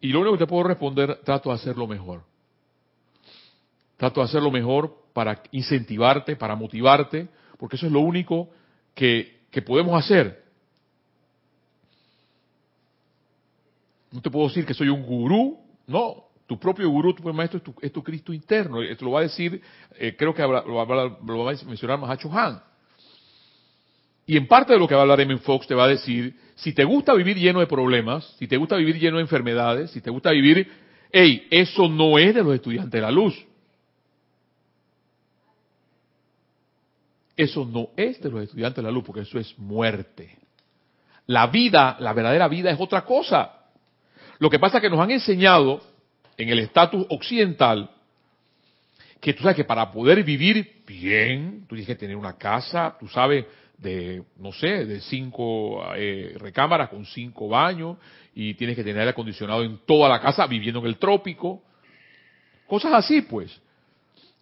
Y 0.00 0.08
lo 0.08 0.20
único 0.20 0.34
que 0.36 0.44
te 0.44 0.48
puedo 0.48 0.64
responder, 0.64 1.20
trato 1.24 1.50
de 1.50 1.54
hacerlo 1.54 1.86
mejor. 1.86 2.22
Trato 3.96 4.20
de 4.20 4.26
hacerlo 4.26 4.50
mejor 4.50 4.92
para 5.12 5.42
incentivarte, 5.52 6.36
para 6.36 6.56
motivarte, 6.56 7.28
porque 7.58 7.76
eso 7.76 7.86
es 7.86 7.92
lo 7.92 8.00
único 8.00 8.48
que, 8.94 9.42
que 9.50 9.62
podemos 9.62 9.96
hacer. 9.96 10.44
No 14.10 14.20
te 14.20 14.30
puedo 14.30 14.48
decir 14.48 14.64
que 14.66 14.74
soy 14.74 14.88
un 14.88 15.02
gurú, 15.02 15.60
no. 15.86 16.27
Tu 16.48 16.58
propio 16.58 16.88
gurú, 16.88 17.12
tu 17.12 17.22
maestro 17.34 17.58
es 17.58 17.62
tu, 17.62 17.74
es 17.82 17.92
tu 17.92 18.02
Cristo 18.02 18.32
interno. 18.32 18.80
Esto 18.80 19.04
lo 19.04 19.10
va 19.10 19.20
a 19.20 19.24
decir, 19.24 19.60
eh, 19.98 20.16
creo 20.16 20.34
que 20.34 20.40
lo 20.40 20.74
va 20.74 21.52
a 21.52 21.66
mencionar 21.66 21.98
Mahacho 21.98 22.32
Han. 22.32 22.62
Y 24.26 24.34
en 24.38 24.46
parte 24.48 24.72
de 24.72 24.78
lo 24.78 24.88
que 24.88 24.94
va 24.94 25.00
a 25.00 25.02
hablar 25.02 25.20
M. 25.20 25.36
Fox 25.38 25.66
te 25.66 25.74
va 25.74 25.84
a 25.84 25.88
decir, 25.88 26.34
si 26.54 26.72
te 26.72 26.84
gusta 26.84 27.12
vivir 27.12 27.36
lleno 27.36 27.60
de 27.60 27.66
problemas, 27.66 28.34
si 28.38 28.48
te 28.48 28.56
gusta 28.56 28.76
vivir 28.76 28.98
lleno 28.98 29.18
de 29.18 29.24
enfermedades, 29.24 29.90
si 29.90 30.00
te 30.00 30.08
gusta 30.08 30.30
vivir, 30.30 30.72
hey, 31.12 31.46
eso 31.50 31.86
no 31.86 32.18
es 32.18 32.34
de 32.34 32.42
los 32.42 32.54
estudiantes 32.54 32.92
de 32.92 33.00
la 33.02 33.10
luz. 33.10 33.46
Eso 37.36 37.66
no 37.66 37.90
es 37.94 38.22
de 38.22 38.30
los 38.30 38.42
estudiantes 38.42 38.76
de 38.76 38.82
la 38.82 38.90
luz, 38.90 39.04
porque 39.04 39.20
eso 39.20 39.38
es 39.38 39.58
muerte. 39.58 40.38
La 41.26 41.46
vida, 41.48 41.98
la 42.00 42.14
verdadera 42.14 42.48
vida 42.48 42.70
es 42.70 42.80
otra 42.80 43.04
cosa. 43.04 43.52
Lo 44.38 44.48
que 44.48 44.58
pasa 44.58 44.78
es 44.78 44.82
que 44.82 44.90
nos 44.90 45.00
han 45.00 45.10
enseñado 45.10 45.82
en 46.38 46.48
el 46.48 46.60
estatus 46.60 47.04
occidental 47.10 47.90
que 49.20 49.34
tú 49.34 49.42
sabes 49.42 49.56
que 49.56 49.64
para 49.64 49.90
poder 49.90 50.22
vivir 50.22 50.82
bien, 50.86 51.62
tú 51.68 51.74
tienes 51.74 51.88
que 51.88 51.96
tener 51.96 52.16
una 52.16 52.38
casa, 52.38 52.96
tú 52.98 53.08
sabes, 53.08 53.44
de, 53.76 54.22
no 54.38 54.52
sé, 54.52 54.86
de 54.86 55.00
cinco 55.00 55.84
eh, 55.96 56.36
recámaras 56.38 56.88
con 56.88 57.04
cinco 57.04 57.48
baños 57.48 57.96
y 58.34 58.54
tienes 58.54 58.76
que 58.76 58.82
tener 58.82 59.00
aire 59.00 59.10
acondicionado 59.10 59.62
en 59.64 59.78
toda 59.86 60.08
la 60.08 60.20
casa 60.20 60.46
viviendo 60.46 60.80
en 60.80 60.86
el 60.86 60.98
trópico. 60.98 61.62
Cosas 62.66 62.92
así, 62.94 63.22
pues. 63.22 63.60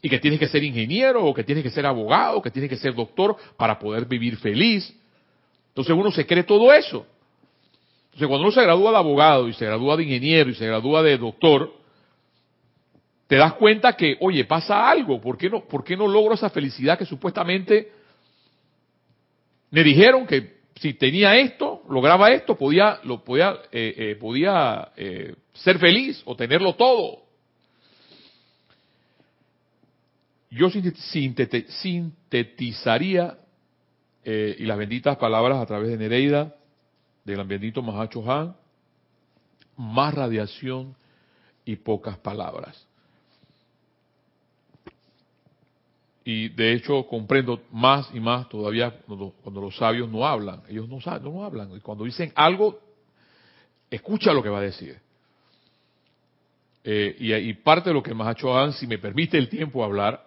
Y 0.03 0.09
que 0.11 0.19
tienes 0.19 0.39
que 0.39 0.49
ser 0.49 0.63
ingeniero 0.63 1.25
o 1.25 1.35
que 1.35 1.45
tienes 1.45 1.65
que 1.65 1.71
ser 1.71 1.87
abogado, 1.87 2.43
que 2.43 2.51
tienes 2.51 2.69
que 2.69 2.77
ser 2.77 2.95
doctor 2.95 3.37
para 3.57 3.79
poder 3.79 4.05
vivir 4.05 4.37
feliz. 4.37 4.95
Entonces 5.69 5.95
uno 5.95 6.11
se 6.11 6.27
cree 6.27 6.45
todo 6.45 6.73
eso. 6.73 7.07
Entonces 8.07 8.29
cuando 8.29 8.47
uno 8.47 8.53
se 8.53 8.63
gradúa 8.63 8.91
de 8.91 8.97
abogado 8.99 9.49
y 9.49 9.55
se 9.55 9.65
gradúa 9.65 9.97
de 9.97 10.05
ingeniero 10.05 10.51
y 10.51 10.55
se 10.55 10.67
gradúa 10.67 11.03
de 11.03 11.19
doctor, 11.19 11.86
te 13.27 13.37
das 13.37 13.55
cuenta 13.55 13.95
que, 13.95 14.17
oye, 14.21 14.45
pasa 14.45 14.89
algo. 14.89 15.21
¿Por 15.21 15.37
qué 15.37 15.51
no, 15.51 15.65
por 15.65 15.83
qué 15.83 15.97
no 15.97 16.07
logro 16.07 16.35
esa 16.35 16.51
felicidad 16.51 16.99
que 16.99 17.07
supuestamente 17.07 17.91
me 19.71 19.83
dijeron 19.83 20.27
que 20.27 20.57
si 20.77 20.95
tenía 20.95 21.37
esto, 21.37 21.83
lograba 21.89 22.31
esto, 22.31 22.57
podía, 22.57 23.01
lo 23.05 23.25
podía, 23.25 23.57
eh, 23.73 23.95
eh, 23.97 24.17
podía 24.17 24.93
eh, 24.97 25.35
ser 25.55 25.79
feliz 25.79 26.23
o 26.25 26.37
tenerlo 26.37 26.75
todo. 26.75 27.27
yo 30.57 30.71
sintetizaría 30.71 33.39
eh, 34.25 34.57
y 34.59 34.65
las 34.65 34.79
benditas 34.79 35.19
palabras 35.19 35.59
a 35.59 35.67
través 35.67 35.91
de 35.91 35.99
Nereida, 35.99 36.55
del 37.25 37.45
bendito 37.45 37.83
Mahacho 37.83 38.29
Han, 38.31 38.57
más 39.77 40.15
radiación 40.15 40.95
y 41.65 41.75
pocas 41.77 42.19
palabras. 42.19 42.86
Y 46.29 46.49
de 46.49 46.73
hecho 46.73 47.07
comprendo 47.07 47.63
más 47.71 48.11
y 48.13 48.19
más 48.19 48.49
todavía 48.49 48.91
cuando, 49.07 49.61
los 49.61 49.77
sabios 49.77 50.11
no 50.11 50.27
hablan. 50.27 50.61
Ellos 50.69 50.89
no, 50.89 51.01
saben, 51.01 51.23
no 51.23 51.45
hablan. 51.45 51.71
Y 51.77 51.79
cuando 51.79 52.03
dicen 52.03 52.33
algo, 52.35 52.81
escucha 53.89 54.33
lo 54.33 54.43
que 54.43 54.49
va 54.49 54.59
a 54.59 54.63
decir. 54.63 54.99
Eh, 56.83 57.17
y, 57.21 57.55
parte 57.55 57.91
de 57.91 57.95
lo 57.95 58.03
que 58.03 58.11
el 58.11 58.17
Mahacho 58.17 58.59
Han, 58.59 58.73
si 58.73 58.89
me 58.89 58.99
permite 58.99 59.39
el 59.39 59.49
tiempo 59.49 59.85
hablar, 59.85 60.27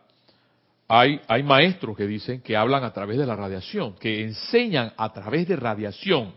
hay, 0.87 1.19
hay 1.27 1.43
maestros 1.43 1.97
que 1.97 2.07
dicen 2.07 2.39
que 2.39 2.55
hablan 2.55 2.85
a 2.85 2.93
través 2.93 3.17
de 3.17 3.25
la 3.25 3.35
radiación, 3.35 3.95
que 3.95 4.23
enseñan 4.23 4.93
a 4.95 5.11
través 5.11 5.49
de 5.49 5.57
radiación. 5.57 6.33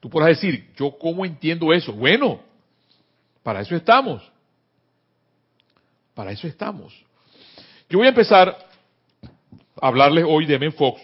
Tú 0.00 0.08
podrás 0.08 0.40
decir, 0.40 0.72
¿yo 0.76 0.96
cómo 0.98 1.26
entiendo 1.26 1.74
eso? 1.74 1.92
Bueno, 1.92 2.40
para 3.42 3.60
eso 3.60 3.76
estamos. 3.76 4.22
Para 6.14 6.32
eso 6.32 6.46
estamos. 6.46 7.04
Yo 7.94 7.98
voy 7.98 8.06
a 8.06 8.10
empezar 8.10 8.48
a 9.80 9.86
hablarles 9.86 10.24
hoy 10.26 10.46
de 10.46 10.58
Men 10.58 10.72
Fox 10.72 11.00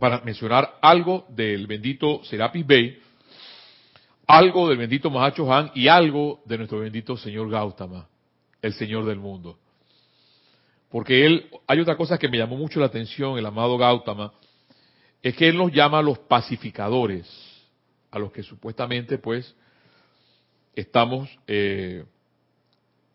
para 0.00 0.20
mencionar 0.22 0.78
algo 0.82 1.26
del 1.28 1.68
bendito 1.68 2.24
Serapis 2.24 2.66
Bey, 2.66 2.98
algo 4.26 4.68
del 4.68 4.78
bendito 4.78 5.10
Mahacho 5.10 5.54
Han 5.54 5.70
y 5.76 5.86
algo 5.86 6.42
de 6.44 6.58
nuestro 6.58 6.80
bendito 6.80 7.16
Señor 7.16 7.48
Gautama, 7.50 8.08
el 8.60 8.72
Señor 8.72 9.04
del 9.04 9.20
mundo. 9.20 9.56
Porque 10.90 11.24
él, 11.24 11.48
hay 11.68 11.78
otra 11.78 11.96
cosa 11.96 12.18
que 12.18 12.28
me 12.28 12.38
llamó 12.38 12.56
mucho 12.56 12.80
la 12.80 12.86
atención, 12.86 13.38
el 13.38 13.46
amado 13.46 13.78
Gautama, 13.78 14.32
es 15.22 15.36
que 15.36 15.46
él 15.46 15.56
nos 15.56 15.70
llama 15.70 16.00
a 16.00 16.02
los 16.02 16.18
pacificadores, 16.18 17.30
a 18.10 18.18
los 18.18 18.32
que 18.32 18.42
supuestamente 18.42 19.18
pues 19.18 19.54
estamos 20.74 21.30
eh, 21.46 22.04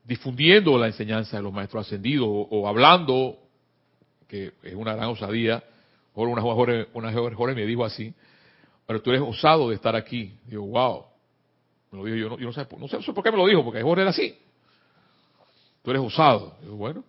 difundiendo 0.09 0.75
la 0.79 0.87
enseñanza 0.87 1.37
de 1.37 1.43
los 1.43 1.53
maestros 1.53 1.85
ascendidos 1.85 2.27
o, 2.27 2.67
hablando, 2.67 3.37
que 4.27 4.53
es 4.63 4.73
una 4.73 4.95
gran 4.95 5.09
osadía, 5.09 5.63
una 6.15 6.41
joven, 6.41 6.87
una 6.93 7.53
me 7.53 7.65
dijo 7.65 7.85
así, 7.85 8.13
pero 8.87 9.03
tú 9.03 9.11
eres 9.11 9.21
osado 9.21 9.69
de 9.69 9.75
estar 9.75 9.95
aquí. 9.95 10.33
Digo, 10.47 10.65
wow. 10.65 11.05
Me 11.91 11.99
lo 11.99 12.05
dijo 12.05 12.17
yo, 12.17 12.29
no, 12.29 12.39
yo 12.39 12.47
no, 12.47 12.53
sé, 12.53 12.67
no 12.79 13.01
sé 13.01 13.13
por 13.13 13.23
qué 13.23 13.31
me 13.31 13.37
lo 13.37 13.45
dijo, 13.45 13.63
porque 13.63 13.83
Jorge 13.83 14.01
era 14.01 14.09
así. 14.09 14.35
Tú 15.83 15.91
eres 15.91 16.01
osado. 16.01 16.57
Digo, 16.61 16.75
bueno, 16.75 17.03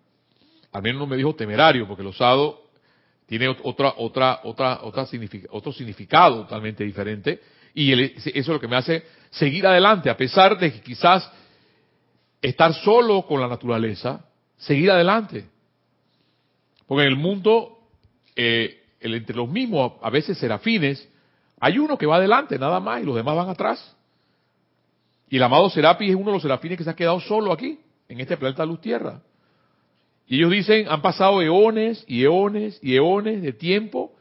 al 0.70 0.82
menos 0.82 1.00
no 1.00 1.06
me 1.06 1.16
dijo 1.16 1.34
temerario, 1.34 1.88
porque 1.88 2.02
el 2.02 2.08
osado 2.08 2.64
tiene 3.24 3.48
otra, 3.48 3.94
otra, 3.96 4.40
otra, 4.44 4.80
otra 4.82 5.08
otro 5.50 5.72
significado 5.72 6.42
totalmente 6.42 6.84
diferente. 6.84 7.40
Y 7.72 7.92
eso 8.02 8.30
es 8.34 8.48
lo 8.48 8.60
que 8.60 8.68
me 8.68 8.76
hace 8.76 9.04
seguir 9.30 9.66
adelante, 9.66 10.10
a 10.10 10.16
pesar 10.18 10.58
de 10.58 10.70
que 10.70 10.82
quizás 10.82 11.30
estar 12.42 12.74
solo 12.74 13.22
con 13.26 13.40
la 13.40 13.48
naturaleza, 13.48 14.24
seguir 14.56 14.90
adelante. 14.90 15.46
Porque 16.86 17.02
en 17.02 17.08
el 17.08 17.16
mundo, 17.16 17.78
eh, 18.36 18.82
entre 19.00 19.36
los 19.36 19.48
mismos, 19.48 19.92
a 20.02 20.10
veces 20.10 20.38
serafines, 20.38 21.08
hay 21.60 21.78
uno 21.78 21.98
que 21.98 22.06
va 22.06 22.16
adelante, 22.16 22.58
nada 22.58 22.80
más, 22.80 23.02
y 23.02 23.04
los 23.04 23.14
demás 23.14 23.36
van 23.36 23.48
atrás. 23.48 23.96
Y 25.28 25.36
el 25.36 25.42
amado 25.42 25.70
Serapis 25.70 26.10
es 26.10 26.16
uno 26.16 26.26
de 26.26 26.32
los 26.32 26.42
serafines 26.42 26.76
que 26.76 26.84
se 26.84 26.90
ha 26.90 26.96
quedado 26.96 27.20
solo 27.20 27.52
aquí, 27.52 27.78
en 28.08 28.20
este 28.20 28.36
planeta 28.36 28.64
Luz 28.66 28.80
Tierra. 28.80 29.20
Y 30.26 30.36
ellos 30.36 30.50
dicen, 30.50 30.86
han 30.88 31.02
pasado 31.02 31.42
eones 31.42 32.04
y 32.06 32.24
eones 32.24 32.78
y 32.82 32.94
eones 32.94 33.42
de 33.42 33.52
tiempo 33.52 34.14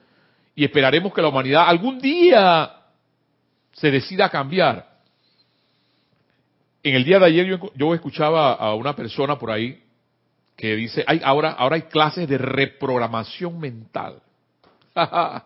y 0.55 0.65
esperaremos 0.65 1.13
que 1.13 1.21
la 1.21 1.29
humanidad 1.29 1.67
algún 1.67 1.99
día 1.99 2.71
se 3.71 3.91
decida 3.91 4.29
cambiar. 4.29 4.88
En 6.89 6.95
el 6.95 7.03
día 7.03 7.19
de 7.19 7.25
ayer 7.27 7.59
yo, 7.75 7.93
escuchaba 7.93 8.53
a 8.53 8.73
una 8.73 8.95
persona 8.95 9.37
por 9.37 9.51
ahí 9.51 9.79
que 10.55 10.75
dice, 10.75 11.03
hay, 11.05 11.21
ahora, 11.23 11.51
ahora 11.51 11.75
hay 11.75 11.83
clases 11.83 12.27
de 12.27 12.35
reprogramación 12.39 13.59
mental. 13.59 14.19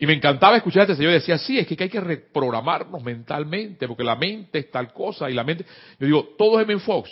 y 0.00 0.06
me 0.06 0.14
encantaba 0.14 0.56
escuchar 0.56 0.80
a 0.80 0.82
este 0.86 0.96
señor 0.96 1.12
decía, 1.12 1.38
sí, 1.38 1.60
es 1.60 1.66
que 1.68 1.76
hay 1.80 1.88
que 1.88 2.00
reprogramarnos 2.00 3.00
mentalmente, 3.04 3.86
porque 3.86 4.02
la 4.02 4.16
mente 4.16 4.58
es 4.58 4.70
tal 4.72 4.92
cosa 4.92 5.30
y 5.30 5.34
la 5.34 5.44
mente... 5.44 5.64
Yo 6.00 6.06
digo, 6.06 6.28
todo 6.36 6.58
es 6.58 6.68
M. 6.68 6.80
Fox. 6.80 7.08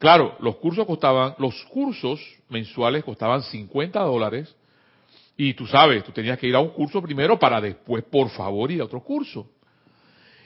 Claro, 0.00 0.38
los 0.40 0.56
cursos 0.56 0.84
costaban, 0.84 1.36
los 1.38 1.54
cursos 1.66 2.20
mensuales 2.48 3.04
costaban 3.04 3.44
50 3.44 4.00
dólares 4.00 4.56
y 5.36 5.54
tú 5.54 5.68
sabes, 5.68 6.02
tú 6.02 6.10
tenías 6.10 6.36
que 6.36 6.48
ir 6.48 6.56
a 6.56 6.60
un 6.60 6.70
curso 6.70 7.00
primero 7.00 7.38
para 7.38 7.60
después, 7.60 8.02
por 8.02 8.28
favor, 8.30 8.72
ir 8.72 8.80
a 8.80 8.86
otro 8.86 9.04
curso. 9.04 9.48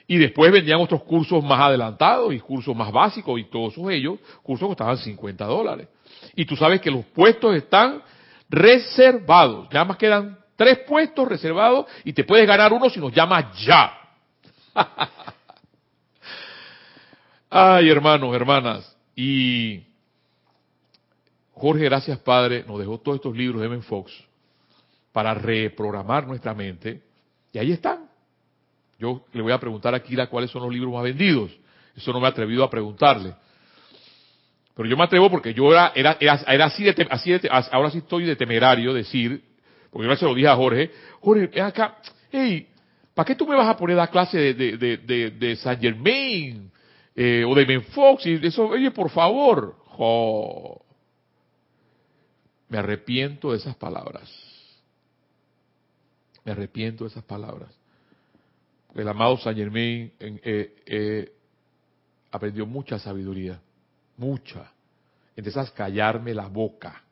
Y 0.06 0.18
después 0.18 0.52
vendían 0.52 0.80
otros 0.80 1.02
cursos 1.02 1.42
más 1.42 1.60
adelantados 1.60 2.34
y 2.34 2.40
cursos 2.40 2.76
más 2.76 2.92
básicos 2.92 3.40
y 3.40 3.44
todos 3.44 3.74
ellos, 3.90 4.18
cursos 4.42 4.68
costaban 4.68 4.98
50 4.98 5.44
dólares. 5.44 5.88
Y 6.36 6.44
tú 6.44 6.56
sabes 6.56 6.80
que 6.80 6.90
los 6.90 7.04
puestos 7.06 7.56
están 7.56 8.02
reservados. 8.48 9.68
Nada 9.72 9.84
más 9.86 9.96
quedan 9.96 10.38
tres 10.56 10.80
puestos 10.80 11.26
reservados 11.26 11.86
y 12.04 12.12
te 12.12 12.24
puedes 12.24 12.46
ganar 12.46 12.72
uno 12.72 12.90
si 12.90 13.00
nos 13.00 13.12
llamas 13.12 13.46
ya. 13.64 13.98
Ay, 17.50 17.88
hermanos, 17.88 18.34
hermanas, 18.34 18.96
y 19.14 19.84
Jorge, 21.52 21.84
gracias 21.84 22.18
Padre, 22.18 22.64
nos 22.66 22.78
dejó 22.80 22.98
todos 22.98 23.16
estos 23.16 23.36
libros 23.36 23.60
de 23.60 23.68
M. 23.68 23.80
Fox 23.82 24.12
para 25.12 25.34
reprogramar 25.34 26.26
nuestra 26.26 26.52
mente. 26.52 27.02
Y 27.52 27.58
ahí 27.58 27.72
están. 27.72 28.03
Yo 28.98 29.24
le 29.32 29.42
voy 29.42 29.52
a 29.52 29.58
preguntar 29.58 29.94
a 29.94 30.02
Kira 30.02 30.28
cuáles 30.28 30.50
son 30.50 30.62
los 30.62 30.72
libros 30.72 30.92
más 30.92 31.02
vendidos. 31.02 31.50
Eso 31.96 32.12
no 32.12 32.20
me 32.20 32.26
he 32.26 32.30
atrevido 32.30 32.64
a 32.64 32.70
preguntarle. 32.70 33.34
Pero 34.74 34.88
yo 34.88 34.96
me 34.96 35.04
atrevo 35.04 35.30
porque 35.30 35.54
yo 35.54 35.70
era, 35.72 35.92
era, 35.94 36.16
era, 36.20 36.64
así, 36.64 36.82
de, 36.82 37.06
así 37.10 37.30
de, 37.30 37.48
ahora 37.70 37.90
sí 37.90 37.98
estoy 37.98 38.24
de 38.24 38.34
temerario 38.34 38.92
decir, 38.92 39.42
porque 39.90 40.08
yo 40.08 40.16
se 40.16 40.24
lo 40.24 40.34
dije 40.34 40.48
a 40.48 40.56
Jorge, 40.56 40.90
Jorge, 41.20 41.46
ven 41.46 41.64
acá, 41.64 41.98
hey, 42.32 42.66
¿para 43.14 43.26
qué 43.26 43.36
tú 43.36 43.46
me 43.46 43.54
vas 43.54 43.68
a 43.68 43.76
poner 43.76 43.98
a 44.00 44.08
clase 44.08 44.54
de, 44.54 44.76
de, 44.76 44.96
de, 44.96 45.30
de 45.30 45.56
Saint 45.56 45.80
Germain? 45.80 46.72
Eh, 47.16 47.44
o 47.46 47.54
de 47.54 47.64
Ben 47.64 47.84
Fox, 47.84 48.26
y 48.26 48.44
eso, 48.44 48.66
oye, 48.66 48.90
por 48.90 49.08
favor, 49.08 49.76
me 52.68 52.78
arrepiento 52.78 53.52
de 53.52 53.58
esas 53.58 53.76
palabras. 53.76 54.28
Me 56.44 56.50
arrepiento 56.50 57.04
de 57.04 57.10
esas 57.10 57.22
palabras. 57.22 57.70
El 58.94 59.08
amado 59.08 59.36
Saint 59.38 59.58
Germain 59.58 60.12
eh, 60.20 60.74
eh, 60.86 61.32
aprendió 62.30 62.66
mucha 62.66 62.98
sabiduría, 62.98 63.60
mucha. 64.16 64.70
Entonces 65.36 65.70
callarme 65.72 66.32
la 66.32 66.46
boca. 66.46 67.02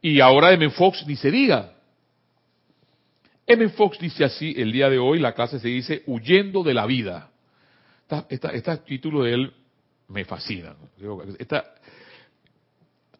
Y 0.00 0.20
ahora 0.20 0.52
M. 0.52 0.70
Fox 0.70 1.04
ni 1.06 1.16
se 1.16 1.30
diga. 1.30 1.74
M. 3.46 3.68
Fox 3.70 3.98
dice 3.98 4.24
así 4.24 4.54
el 4.56 4.72
día 4.72 4.88
de 4.88 4.98
hoy, 4.98 5.18
la 5.18 5.34
clase 5.34 5.58
se 5.58 5.68
dice 5.68 6.02
huyendo 6.06 6.62
de 6.62 6.74
la 6.74 6.86
vida 6.86 7.32
este 8.28 8.76
título 8.78 9.22
de 9.22 9.34
él 9.34 9.52
me 10.08 10.24
fascina. 10.24 10.74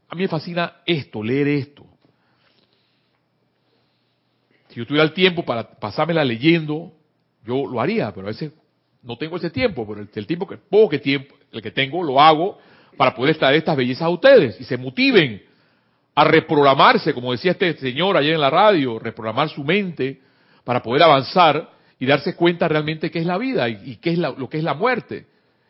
a 0.08 0.14
mí 0.14 0.22
me 0.22 0.28
fascina 0.28 0.82
esto, 0.84 1.22
leer 1.22 1.48
esto. 1.48 1.86
Si 4.72 4.80
yo 4.80 4.86
tuviera 4.86 5.04
el 5.04 5.12
tiempo 5.12 5.44
para 5.44 5.68
pasármela 5.78 6.24
leyendo, 6.24 6.92
yo 7.44 7.66
lo 7.66 7.78
haría, 7.78 8.10
pero 8.12 8.26
a 8.26 8.30
veces 8.30 8.52
no 9.02 9.18
tengo 9.18 9.36
ese 9.36 9.50
tiempo, 9.50 9.86
pero 9.86 10.00
el, 10.00 10.26
tiempo 10.26 10.46
que 10.46 10.56
poco 10.56 10.88
que 10.88 10.98
tiempo, 10.98 11.34
el 11.52 11.60
que 11.60 11.70
tengo 11.70 12.02
lo 12.02 12.18
hago 12.18 12.58
para 12.96 13.14
poder 13.14 13.32
extraer 13.32 13.56
estas 13.56 13.76
bellezas 13.76 14.02
a 14.02 14.08
ustedes 14.08 14.58
y 14.60 14.64
se 14.64 14.78
motiven 14.78 15.42
a 16.14 16.24
reprogramarse, 16.24 17.12
como 17.12 17.32
decía 17.32 17.52
este 17.52 17.76
señor 17.76 18.16
ayer 18.16 18.34
en 18.34 18.40
la 18.40 18.48
radio, 18.48 18.98
reprogramar 18.98 19.50
su 19.50 19.62
mente 19.62 20.20
para 20.64 20.82
poder 20.82 21.02
avanzar 21.02 21.70
y 21.98 22.06
darse 22.06 22.34
cuenta 22.34 22.66
realmente 22.66 23.10
qué 23.10 23.18
es 23.18 23.26
la 23.26 23.36
vida 23.36 23.68
y, 23.68 23.96
qué 23.96 24.12
es 24.12 24.18
lo 24.18 24.48
que 24.48 24.56
es 24.56 24.64
la 24.64 24.74
muerte 24.74 25.26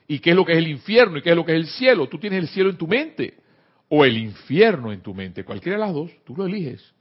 y 0.07 0.21
qué 0.21 0.31
es 0.31 0.37
lo 0.37 0.45
que 0.45 0.53
es 0.53 0.59
el 0.59 0.69
infierno 0.69 1.19
y 1.19 1.23
qué 1.23 1.31
es 1.31 1.37
lo 1.37 1.45
que 1.45 1.53
es 1.53 1.59
el 1.59 1.67
cielo. 1.67 2.07
Tú 2.07 2.19
tienes 2.19 2.39
el 2.39 2.49
cielo 2.49 2.71
en 2.71 2.77
tu 2.77 2.87
mente 2.87 3.35
o 3.89 4.05
el 4.05 4.17
infierno 4.17 4.93
en 4.93 5.01
tu 5.01 5.13
mente, 5.13 5.45
cualquiera 5.45 5.77
de 5.77 5.85
las 5.85 5.93
dos, 5.93 6.11
tú 6.25 6.37
lo 6.37 6.47
eliges. 6.47 6.95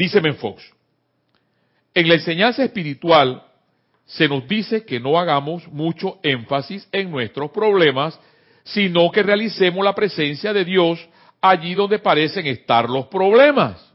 Dice 0.00 0.32
Fox, 0.32 0.62
en 1.92 2.08
la 2.08 2.14
enseñanza 2.14 2.64
espiritual 2.64 3.42
se 4.06 4.26
nos 4.28 4.48
dice 4.48 4.82
que 4.86 4.98
no 4.98 5.18
hagamos 5.18 5.68
mucho 5.68 6.18
énfasis 6.22 6.88
en 6.90 7.10
nuestros 7.10 7.50
problemas, 7.50 8.18
sino 8.64 9.10
que 9.10 9.22
realicemos 9.22 9.84
la 9.84 9.94
presencia 9.94 10.54
de 10.54 10.64
Dios 10.64 11.06
allí 11.42 11.74
donde 11.74 11.98
parecen 11.98 12.46
estar 12.46 12.88
los 12.88 13.08
problemas. 13.08 13.92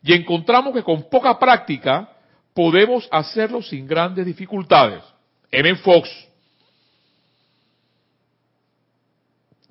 Y 0.00 0.12
encontramos 0.12 0.74
que 0.74 0.84
con 0.84 1.10
poca 1.10 1.36
práctica 1.36 2.16
podemos 2.54 3.08
hacerlo 3.10 3.60
sin 3.60 3.84
grandes 3.84 4.24
dificultades. 4.24 5.02
M. 5.50 5.74
Fox. 5.74 6.08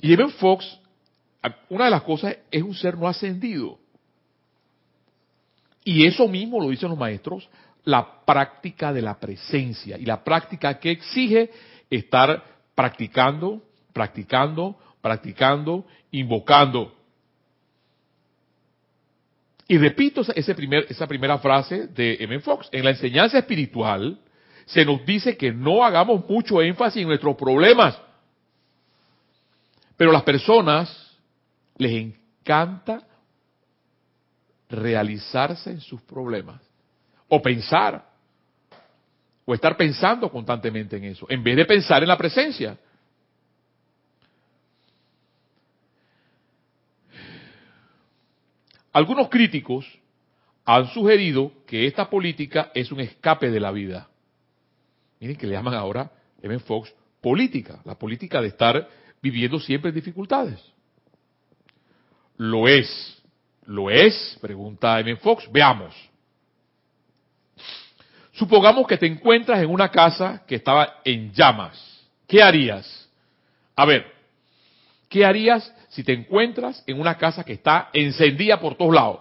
Y 0.02 0.12
Eben 0.12 0.32
Fox, 0.32 0.78
una 1.70 1.86
de 1.86 1.92
las 1.92 2.04
cosas 2.04 2.36
es 2.52 2.62
un 2.62 2.76
ser 2.76 2.98
no 2.98 3.08
ascendido. 3.08 3.80
Y 5.90 6.06
eso 6.06 6.28
mismo 6.28 6.62
lo 6.62 6.70
dicen 6.70 6.90
los 6.90 7.00
maestros, 7.00 7.50
la 7.84 8.24
práctica 8.24 8.94
de 8.94 9.02
la 9.02 9.20
presencia 9.20 9.98
y 9.98 10.06
la 10.06 10.24
práctica 10.24 10.78
que 10.78 10.92
exige 10.92 11.50
estar 11.90 12.44
practicando, 12.76 13.64
practicando, 13.92 14.78
practicando, 15.02 15.88
invocando. 16.12 16.94
Y 19.68 19.80
repito 19.80 20.22
ese 20.36 20.54
primer, 20.54 20.86
esa 20.90 21.08
primera 21.08 21.40
frase 21.40 21.88
de 21.88 22.18
M. 22.20 22.40
Fox. 22.42 22.70
En 22.72 22.84
la 22.84 22.92
enseñanza 22.92 23.40
espiritual 23.40 24.20
se 24.68 24.86
nos 24.86 25.04
dice 25.08 25.38
que 25.38 25.52
no 25.52 25.84
hagamos 25.84 26.24
mucho 26.30 26.62
énfasis 26.62 27.02
en 27.02 27.08
nuestros 27.08 27.36
problemas. 27.36 28.00
Pero 29.98 30.12
a 30.12 30.14
las 30.14 30.24
personas 30.24 31.18
les 31.80 31.94
encanta 31.94 33.08
realizarse 34.70 35.72
en 35.72 35.82
sus 35.82 36.02
problemas. 36.02 36.62
O 37.28 37.42
pensar. 37.42 38.08
O 39.46 39.54
estar 39.54 39.76
pensando 39.76 40.30
constantemente 40.32 40.98
en 40.98 41.06
eso. 41.06 41.26
En 41.30 41.44
vez 41.44 41.58
de 41.58 41.66
pensar 41.66 42.02
en 42.04 42.10
la 42.10 42.18
presencia. 42.18 42.78
Algunos 48.92 49.30
críticos 49.30 49.86
han 50.66 50.88
sugerido 50.88 51.52
que 51.66 51.88
esta 51.88 52.10
política 52.10 52.72
es 52.74 52.92
un 52.92 53.00
escape 53.00 53.50
de 53.50 53.60
la 53.60 53.72
vida. 53.72 54.08
Miren 55.20 55.36
que 55.36 55.48
le 55.48 55.54
llaman 55.54 55.74
ahora, 55.74 56.12
M. 56.42 56.60
Fox, 56.60 56.94
política, 57.22 57.82
la 57.86 57.96
política 57.96 58.42
de 58.42 58.48
estar 58.48 58.88
viviendo 59.22 59.60
siempre 59.60 59.92
dificultades. 59.92 60.60
Lo 62.38 62.68
es, 62.68 63.19
lo 63.70 63.92
es, 63.92 64.36
pregunta 64.42 65.00
M. 65.00 65.16
Fox, 65.18 65.48
veamos. 65.52 65.96
Supongamos 68.32 68.88
que 68.88 68.98
te 68.98 69.06
encuentras 69.06 69.62
en 69.62 69.70
una 69.70 69.90
casa 69.90 70.44
que 70.48 70.56
estaba 70.56 71.02
en 71.06 71.32
llamas. 71.32 71.80
¿Qué 72.28 72.42
harías? 72.42 73.08
A 73.76 73.86
ver, 73.86 74.12
¿qué 75.08 75.24
harías 75.24 75.72
si 75.90 76.04
te 76.04 76.14
encuentras 76.14 76.84
en 76.88 77.00
una 77.00 77.16
casa 77.16 77.44
que 77.44 77.54
está 77.54 77.90
encendida 77.94 78.60
por 78.60 78.76
todos 78.76 78.96
lados? 78.96 79.20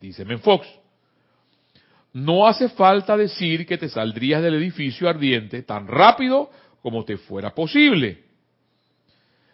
Dice 0.00 0.26
Fox. 0.36 0.68
No 2.12 2.46
hace 2.46 2.68
falta 2.68 3.16
decir 3.16 3.64
que 3.64 3.78
te 3.78 3.88
saldrías 3.88 4.42
del 4.42 4.56
edificio 4.56 5.08
ardiente 5.08 5.62
tan 5.62 5.88
rápido 5.88 6.50
como 6.82 7.06
te 7.06 7.16
fuera 7.16 7.54
posible. 7.54 8.22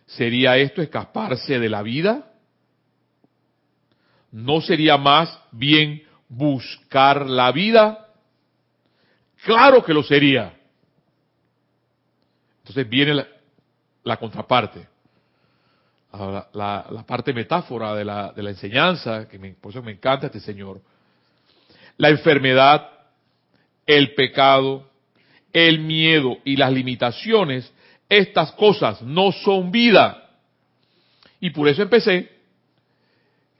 ¿Sería 0.07 0.57
esto 0.57 0.83
escaparse 0.83 1.61
de 1.61 1.69
la 1.69 1.83
vida? 1.83 2.30
¿No 4.33 4.61
sería 4.61 4.97
más 4.97 5.37
bien 5.51 6.03
buscar 6.29 7.27
la 7.27 7.51
vida? 7.53 8.07
Claro 9.45 9.85
que 9.85 9.95
lo 9.95 10.03
sería. 10.03 10.55
Entonces 12.61 12.89
viene 12.89 13.15
la, 13.15 13.27
la 14.05 14.17
contraparte 14.17 14.91
la, 16.13 17.05
parte 17.07 17.33
metáfora 17.33 17.95
de 17.95 18.05
la, 18.05 18.33
de 18.33 18.43
enseñanza, 18.49 19.29
que 19.29 19.39
me, 19.39 19.53
por 19.53 19.71
eso 19.71 19.83
me 19.83 19.93
encanta 19.93 20.27
este 20.27 20.41
Señor. 20.41 20.81
La 21.97 22.09
enfermedad, 22.09 22.89
el 23.87 24.15
pecado, 24.15 24.89
el 25.53 25.81
miedo 25.81 26.39
y 26.45 26.57
las 26.57 26.73
limitaciones, 26.73 27.73
estas 28.09 28.53
cosas 28.53 29.03
no 29.03 29.33
son 29.33 29.71
vida. 29.71 30.31
Y 31.41 31.51
por 31.51 31.69
eso 31.69 31.83
empecé, 31.83 32.40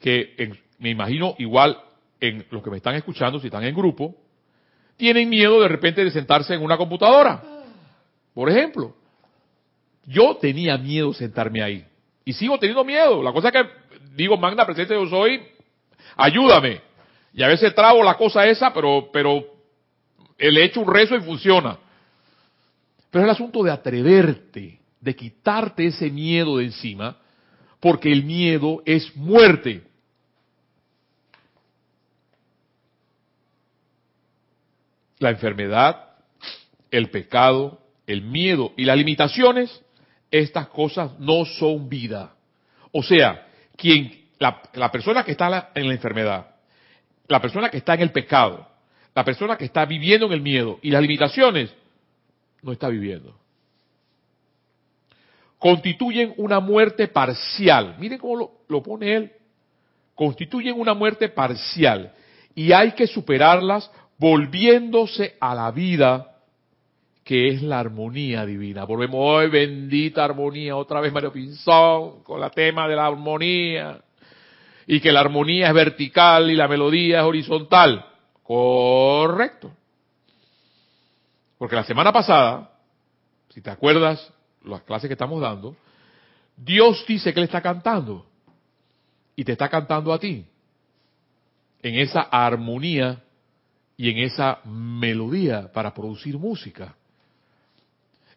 que 0.01 0.53
me 0.79 0.91
imagino 0.91 1.35
igual 1.39 1.79
en 2.21 2.45
los 2.51 2.63
que 2.63 2.71
me 2.71 2.79
están 2.79 2.95
escuchando, 2.95 3.39
si 3.39 3.47
están 3.47 3.65
en 3.65 3.75
grupo, 3.75 4.15
tienen 4.97 5.29
miedo 5.29 5.61
de 5.61 5.69
repente 5.69 6.05
de 6.05 6.11
sentarse 6.11 6.55
en 6.55 6.63
una 6.63 6.77
computadora. 6.77 7.43
Por 8.35 8.51
ejemplo, 8.51 8.95
yo 10.07 10.37
tenía 10.37 10.77
miedo 10.77 11.13
sentarme 11.13 11.63
ahí. 11.63 11.85
Y 12.25 12.33
sigo 12.33 12.59
teniendo 12.59 12.85
miedo. 12.85 13.23
La 13.23 13.33
cosa 13.33 13.49
es 13.49 13.55
que 13.55 13.65
digo, 14.15 14.37
magna 14.37 14.67
presente 14.67 14.95
yo 14.95 15.07
soy, 15.07 15.41
ayúdame. 16.17 16.81
Y 17.33 17.43
a 17.43 17.49
veces 17.49 17.75
trago 17.75 18.03
la 18.03 18.17
cosa 18.17 18.47
esa, 18.47 18.73
pero, 18.73 19.09
pero 19.13 19.45
le 20.39 20.65
echo 20.65 20.81
un 20.81 20.93
rezo 20.93 21.17
y 21.17 21.21
funciona. 21.21 21.79
Pero 23.11 23.25
es 23.25 23.29
el 23.29 23.35
asunto 23.35 23.63
de 23.63 23.71
atreverte, 23.71 24.81
de 25.01 25.17
quitarte 25.17 25.87
ese 25.87 26.11
miedo 26.11 26.59
de 26.59 26.67
encima, 26.67 27.17
porque 27.79 28.13
el 28.13 28.25
miedo 28.25 28.83
es 28.85 29.15
muerte. 29.17 29.83
La 35.21 35.31
enfermedad, 35.31 36.09
el 36.91 37.11
pecado, 37.11 37.81
el 38.07 38.23
miedo 38.23 38.73
y 38.77 38.85
las 38.85 38.97
limitaciones 38.97 39.83
estas 40.31 40.69
cosas 40.69 41.19
no 41.19 41.45
son 41.45 41.89
vida. 41.89 42.35
O 42.93 43.03
sea, 43.03 43.47
quien, 43.77 44.29
la, 44.39 44.91
persona 44.91 45.25
que 45.25 45.33
está 45.33 45.71
en 45.75 45.89
la 45.89 45.95
enfermedad, 45.95 46.55
la 47.29 47.41
persona 47.41 47.69
que 47.69 47.79
está 47.79 47.95
en 47.95 48.01
el 48.01 48.13
pecado, 48.13 48.67
la 49.15 49.25
persona 49.25 49.57
que 49.57 49.65
está 49.65 49.85
viviendo 49.85 50.27
en 50.27 50.33
el 50.33 50.41
miedo 50.41 50.79
y 50.83 50.91
las 50.91 51.03
limitaciones, 51.03 51.75
no 52.63 52.73
está 52.73 52.89
viviendo. 52.89 53.37
Constituyen 55.59 56.35
una 56.37 56.61
muerte 56.61 57.09
parcial. 57.09 57.97
Miren 57.99 58.19
cómo 58.19 58.63
lo 58.69 58.83
pone 58.83 59.15
él. 59.15 59.33
Constituyen 60.15 60.79
una 60.79 60.95
muerte 60.95 61.29
parcial 61.29 62.15
y 62.55 62.73
hay 62.73 62.93
que 62.93 63.07
superarlas 63.07 63.91
volviéndose 64.21 65.37
a 65.41 65.55
la 65.55 65.71
vida 65.71 66.27
que 67.25 67.49
es 67.49 67.63
la 67.63 67.81
armonía 67.81 68.45
divina. 68.45 68.85
Volvemos 68.85 69.19
hoy, 69.19 69.49
bendita 69.49 70.25
armonía, 70.25 70.77
otra 70.77 71.01
vez 71.01 71.13
Mario 71.13 71.33
Pinzón, 71.33 72.23
con 72.23 72.43
el 72.43 72.51
tema 72.51 72.87
de 72.87 72.97
la 72.97 73.07
armonía. 73.07 74.01
Y 74.87 75.01
que 75.01 75.13
la 75.13 75.21
armonía 75.21 75.69
es 75.69 75.75
vertical 75.75 76.51
y 76.51 76.57
la 76.57 76.69
melodía 76.69 77.21
es 77.21 77.25
horizontal. 77.25 78.05
Correcto. 78.43 79.71
Porque 81.57 81.77
la 81.77 81.85
semana 81.85 82.13
pasada, 82.13 82.73
si 83.49 83.63
te 83.63 83.71
acuerdas, 83.71 84.33
las 84.65 84.83
clases 84.83 85.09
que 85.09 85.15
estamos 85.15 85.41
dando, 85.41 85.77
Dios 86.57 87.05
dice 87.07 87.33
que 87.33 87.41
Él 87.41 87.45
está 87.45 87.63
cantando. 87.63 88.27
Y 89.37 89.45
te 89.45 89.53
está 89.53 89.69
cantando 89.69 90.13
a 90.13 90.19
ti. 90.19 90.45
En 91.83 91.95
esa 91.95 92.23
armonía 92.23 93.23
y 94.01 94.09
en 94.09 94.17
esa 94.17 94.61
melodía 94.65 95.71
para 95.71 95.93
producir 95.93 96.39
música. 96.39 96.97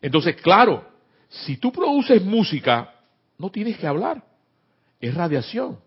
Entonces, 0.01 0.35
claro, 0.41 0.85
si 1.29 1.55
tú 1.55 1.71
produces 1.71 2.21
música, 2.21 2.93
no 3.37 3.49
tienes 3.49 3.77
que 3.77 3.87
hablar. 3.87 4.21
Es 4.99 5.15
radiación. 5.15 5.79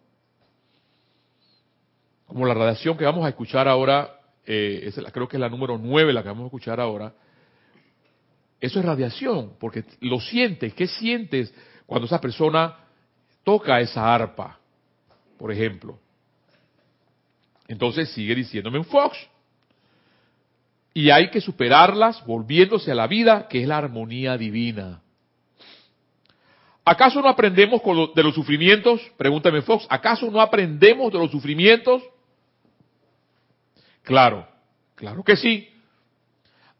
Como 2.27 2.47
la 2.47 2.55
radiación 2.55 2.97
que 2.97 3.05
vamos 3.05 3.27
a 3.27 3.29
escuchar 3.29 3.69
ahora, 3.69 4.19
eh, 4.47 4.91
creo 5.13 5.29
que 5.29 5.37
es 5.37 5.41
la 5.43 5.51
número 5.51 5.77
9 5.77 6.11
la 6.11 6.23
que 6.23 6.29
vamos 6.31 6.45
a 6.45 6.47
escuchar 6.47 6.81
ahora. 6.81 7.13
Eso 8.59 8.79
es 8.79 8.85
radiación, 8.87 9.57
porque 9.61 9.85
lo 10.01 10.21
sientes. 10.21 10.73
¿Qué 10.73 10.87
sientes 10.87 11.55
cuando 11.85 12.07
esa 12.07 12.19
persona 12.19 12.79
toca 13.45 13.79
esa 13.81 14.15
arpa, 14.15 14.59
por 15.37 15.53
ejemplo? 15.53 15.99
Entonces 17.69 18.09
sigue 18.13 18.35
diciéndome 18.35 18.79
un 18.79 18.87
Fox 18.87 19.19
y 20.97 21.11
hay 21.11 21.29
que 21.29 21.43
superarlas 21.43 22.25
volviéndose 22.25 22.91
a 22.91 22.95
la 22.95 23.07
vida, 23.07 23.49
que 23.49 23.61
es 23.61 23.69
la 23.69 23.77
armonía 23.77 24.39
divina. 24.39 25.03
¿Acaso 26.87 27.21
no 27.21 27.29
aprendemos 27.29 27.83
de 28.15 28.23
los 28.23 28.35
sufrimientos? 28.35 29.03
Pregúntame 29.19 29.61
Fox, 29.61 29.87
¿acaso 29.91 30.31
no 30.31 30.41
aprendemos 30.41 31.13
de 31.13 31.19
los 31.19 31.31
sufrimientos? 31.31 32.03
Claro, 34.05 34.49
claro 34.95 35.23
que 35.23 35.37
sí, 35.37 35.69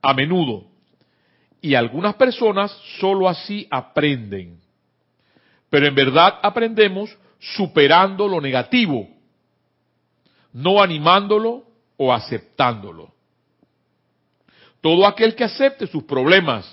a 0.01 0.15
menudo. 0.15 0.65
Y 1.61 1.75
algunas 1.75 2.15
personas 2.15 2.71
solo 2.99 3.29
así 3.29 3.69
aprenden. 3.71 4.63
Pero 5.69 5.89
en 5.89 5.95
verdad 5.95 6.39
aprendemos 6.43 7.15
superando 7.39 8.27
lo 8.27 8.41
negativo, 8.41 9.11
no 10.55 10.83
animándolo 10.83 11.65
o 11.99 12.15
aceptándolo. 12.15 13.16
Todo 14.87 15.05
aquel 15.05 15.35
que 15.35 15.43
acepte 15.43 15.89
sus 15.89 16.05
problemas 16.05 16.65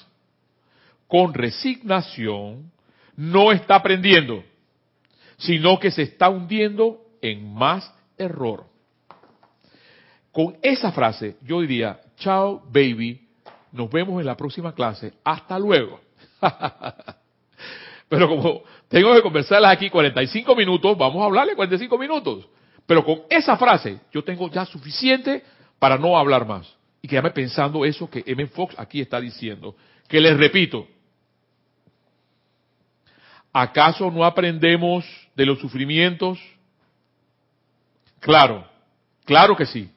con 1.08 1.34
resignación 1.34 2.72
no 3.16 3.52
está 3.52 3.74
aprendiendo, 3.74 4.44
sino 5.38 5.80
que 5.80 5.90
se 5.90 6.04
está 6.04 6.30
hundiendo 6.30 7.02
en 7.24 7.52
más 7.52 7.92
error. 8.16 8.66
Con 10.32 10.56
esa 10.62 10.92
frase 10.92 11.38
yo 11.42 11.62
diría, 11.62 12.02
chao 12.18 12.62
baby, 12.68 13.20
nos 13.72 13.90
vemos 13.90 14.20
en 14.20 14.28
la 14.28 14.38
próxima 14.38 14.76
clase, 14.76 15.14
hasta 15.24 15.58
luego. 15.58 16.00
Pero 18.10 18.30
como 18.30 18.62
tengo 18.90 19.12
que 19.16 19.24
conversarlas 19.24 19.74
aquí 19.74 19.90
45 19.90 20.56
minutos, 20.56 20.96
vamos 20.96 21.20
a 21.24 21.26
hablarle 21.26 21.56
45 21.56 21.98
minutos. 21.98 22.48
Pero 22.86 23.04
con 23.04 23.24
esa 23.28 23.58
frase 23.58 24.02
yo 24.12 24.24
tengo 24.24 24.52
ya 24.52 24.68
suficiente 24.68 25.44
para 25.80 25.98
no 25.98 26.16
hablar 26.16 26.46
más. 26.46 26.83
Y 27.04 27.08
quedarme 27.10 27.32
pensando 27.32 27.84
eso 27.84 28.10
que 28.10 28.24
M. 28.26 28.48
Fox 28.48 28.76
aquí 28.78 29.02
está 29.02 29.20
diciendo. 29.20 29.76
Que 30.08 30.22
les 30.22 30.38
repito, 30.38 30.88
¿acaso 33.52 34.10
no 34.10 34.24
aprendemos 34.24 35.06
de 35.36 35.46
los 35.46 35.60
sufrimientos? 35.60 36.40
Claro, 38.22 38.66
claro 39.26 39.54
que 39.58 39.66
sí. 39.66 39.92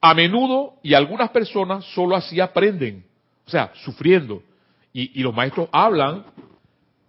A 0.00 0.14
menudo 0.14 0.74
y 0.80 0.94
algunas 0.94 1.30
personas 1.30 1.84
solo 1.86 2.14
así 2.14 2.38
aprenden, 2.38 3.04
o 3.44 3.50
sea, 3.50 3.72
sufriendo. 3.74 4.44
Y, 4.92 5.18
y 5.20 5.24
los 5.24 5.34
maestros 5.34 5.68
hablan 5.72 6.24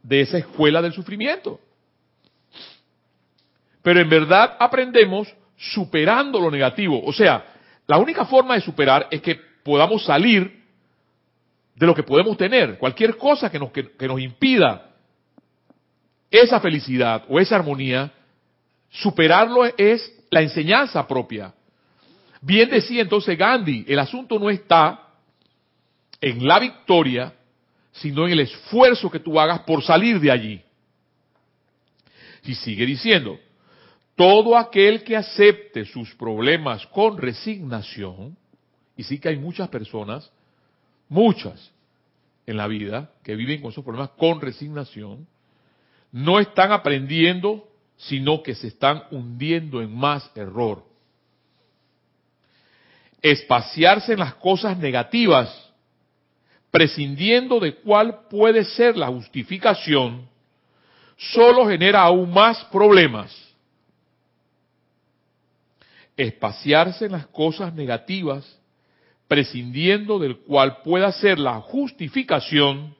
de 0.01 0.21
esa 0.21 0.39
escuela 0.39 0.81
del 0.81 0.93
sufrimiento. 0.93 1.59
Pero 3.83 3.99
en 3.99 4.09
verdad 4.09 4.57
aprendemos 4.59 5.31
superando 5.55 6.39
lo 6.39 6.49
negativo. 6.49 6.99
O 7.05 7.13
sea, 7.13 7.56
la 7.87 7.97
única 7.97 8.25
forma 8.25 8.55
de 8.55 8.61
superar 8.61 9.07
es 9.09 9.21
que 9.21 9.39
podamos 9.63 10.03
salir 10.03 10.63
de 11.75 11.85
lo 11.85 11.95
que 11.95 12.03
podemos 12.03 12.35
tener. 12.37 12.77
Cualquier 12.77 13.17
cosa 13.17 13.49
que 13.49 13.57
nos, 13.59 13.71
que, 13.71 14.07
nos 14.07 14.19
impida 14.19 14.91
esa 16.29 16.59
felicidad 16.59 17.23
o 17.29 17.39
esa 17.39 17.55
armonía, 17.55 18.11
superarlo 18.89 19.65
es 19.77 20.13
la 20.29 20.41
enseñanza 20.41 21.07
propia. 21.07 21.53
Bien 22.41 22.69
decía 22.69 23.01
entonces 23.01 23.37
Gandhi, 23.37 23.85
el 23.87 23.99
asunto 23.99 24.37
no 24.37 24.49
está 24.49 25.07
en 26.19 26.45
la 26.45 26.59
victoria, 26.59 27.33
sino 27.93 28.25
en 28.25 28.33
el 28.33 28.41
esfuerzo 28.41 29.09
que 29.09 29.19
tú 29.19 29.39
hagas 29.39 29.61
por 29.61 29.81
salir 29.81 30.19
de 30.19 30.31
allí. 30.31 30.61
Y 32.43 32.55
sigue 32.55 32.85
diciendo, 32.85 33.39
todo 34.17 34.57
aquel 34.57 35.03
que 35.03 35.15
acepte 35.15 35.85
sus 35.85 36.13
problemas 36.15 36.85
con 36.87 37.17
resignación, 37.17 38.35
y 38.97 39.03
sí 39.03 39.19
que 39.19 39.29
hay 39.29 39.37
muchas 39.37 39.69
personas, 39.69 40.29
muchas 41.07 41.71
en 42.47 42.57
la 42.57 42.67
vida, 42.67 43.11
que 43.23 43.35
viven 43.35 43.61
con 43.61 43.71
esos 43.71 43.83
problemas 43.83 44.09
con 44.17 44.41
resignación, 44.41 45.27
no 46.11 46.39
están 46.39 46.71
aprendiendo, 46.71 47.67
sino 47.95 48.41
que 48.41 48.55
se 48.55 48.67
están 48.67 49.03
hundiendo 49.11 49.83
en 49.83 49.95
más 49.95 50.29
error. 50.35 50.83
Espaciarse 53.21 54.13
en 54.13 54.19
las 54.19 54.33
cosas 54.35 54.77
negativas 54.79 55.67
prescindiendo 56.71 57.59
de 57.59 57.75
cuál 57.75 58.27
puede 58.29 58.63
ser 58.63 58.97
la 58.97 59.07
justificación, 59.07 60.27
solo 61.17 61.67
genera 61.67 62.01
aún 62.01 62.31
más 62.31 62.63
problemas. 62.65 63.46
Espaciarse 66.17 67.05
en 67.05 67.13
las 67.13 67.27
cosas 67.27 67.73
negativas, 67.73 68.59
prescindiendo 69.27 70.19
del 70.19 70.37
cual 70.39 70.81
pueda 70.83 71.11
ser 71.11 71.37
la 71.37 71.61
justificación, 71.61 72.95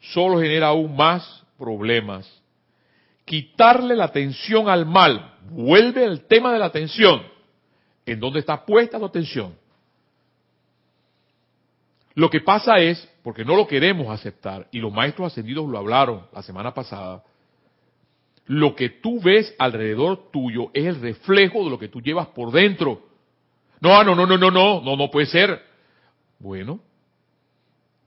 solo 0.00 0.40
genera 0.40 0.68
aún 0.68 0.96
más 0.96 1.44
problemas. 1.58 2.28
Quitarle 3.24 3.94
la 3.94 4.04
atención 4.06 4.68
al 4.68 4.86
mal, 4.86 5.34
vuelve 5.50 6.04
al 6.04 6.22
tema 6.26 6.52
de 6.52 6.58
la 6.58 6.66
atención. 6.66 7.22
¿En 8.06 8.18
dónde 8.18 8.40
está 8.40 8.64
puesta 8.64 8.98
tu 8.98 9.04
atención? 9.04 9.54
Lo 12.14 12.28
que 12.28 12.40
pasa 12.40 12.78
es, 12.78 13.08
porque 13.22 13.44
no 13.44 13.54
lo 13.54 13.66
queremos 13.66 14.08
aceptar, 14.08 14.66
y 14.72 14.78
los 14.78 14.92
maestros 14.92 15.32
ascendidos 15.32 15.68
lo 15.68 15.78
hablaron 15.78 16.26
la 16.32 16.42
semana 16.42 16.74
pasada, 16.74 17.22
lo 18.50 18.74
que 18.74 18.88
tú 18.88 19.20
ves 19.20 19.54
alrededor 19.60 20.32
tuyo 20.32 20.72
es 20.74 20.84
el 20.84 21.00
reflejo 21.00 21.62
de 21.62 21.70
lo 21.70 21.78
que 21.78 21.86
tú 21.86 22.00
llevas 22.00 22.26
por 22.28 22.50
dentro. 22.50 23.00
No, 23.80 24.02
no, 24.02 24.16
no, 24.16 24.26
no, 24.26 24.36
no, 24.36 24.50
no, 24.50 24.80
no, 24.80 24.96
no 24.96 25.08
puede 25.08 25.26
ser. 25.26 25.62
Bueno, 26.40 26.80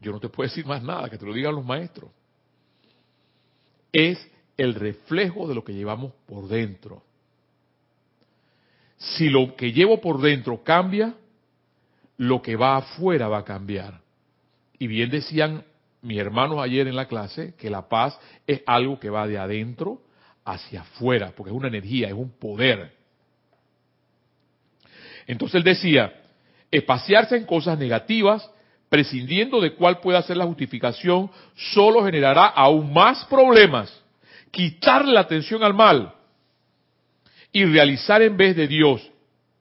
yo 0.01 0.11
no 0.11 0.19
te 0.19 0.27
puedo 0.27 0.49
decir 0.49 0.65
más 0.65 0.83
nada, 0.83 1.09
que 1.09 1.17
te 1.17 1.25
lo 1.25 1.33
digan 1.33 1.55
los 1.55 1.63
maestros. 1.63 2.11
Es 3.93 4.19
el 4.57 4.75
reflejo 4.75 5.47
de 5.47 5.55
lo 5.55 5.63
que 5.63 5.73
llevamos 5.73 6.11
por 6.25 6.49
dentro. 6.49 7.03
Si 8.97 9.29
lo 9.29 9.55
que 9.55 9.71
llevo 9.71 10.01
por 10.01 10.19
dentro 10.19 10.61
cambia, 10.61 11.15
lo 12.17 12.41
que 12.41 12.57
va 12.57 12.75
afuera 12.75 13.29
va 13.29 13.37
a 13.37 13.45
cambiar. 13.45 14.01
Y 14.77 14.87
bien 14.87 15.09
decían 15.09 15.63
mis 16.01 16.17
hermanos 16.17 16.59
ayer 16.59 16.85
en 16.89 16.97
la 16.97 17.07
clase 17.07 17.53
que 17.57 17.69
la 17.69 17.87
paz 17.87 18.19
es 18.45 18.61
algo 18.65 18.99
que 18.99 19.09
va 19.09 19.25
de 19.25 19.37
adentro 19.37 20.01
hacia 20.45 20.81
afuera, 20.81 21.31
porque 21.35 21.51
es 21.51 21.55
una 21.55 21.67
energía, 21.67 22.07
es 22.07 22.13
un 22.13 22.31
poder. 22.31 22.93
Entonces 25.27 25.55
él 25.55 25.63
decía, 25.63 26.13
espaciarse 26.71 27.37
en 27.37 27.45
cosas 27.45 27.77
negativas, 27.77 28.49
prescindiendo 28.89 29.61
de 29.61 29.73
cuál 29.73 29.99
pueda 29.99 30.21
ser 30.21 30.37
la 30.37 30.45
justificación, 30.45 31.31
solo 31.55 32.03
generará 32.03 32.47
aún 32.47 32.93
más 32.93 33.25
problemas. 33.25 34.03
Quitar 34.51 35.05
la 35.05 35.21
atención 35.21 35.63
al 35.63 35.73
mal 35.73 36.13
y 37.51 37.65
realizar 37.65 38.21
en 38.21 38.37
vez 38.37 38.55
de 38.55 38.67
Dios 38.67 39.09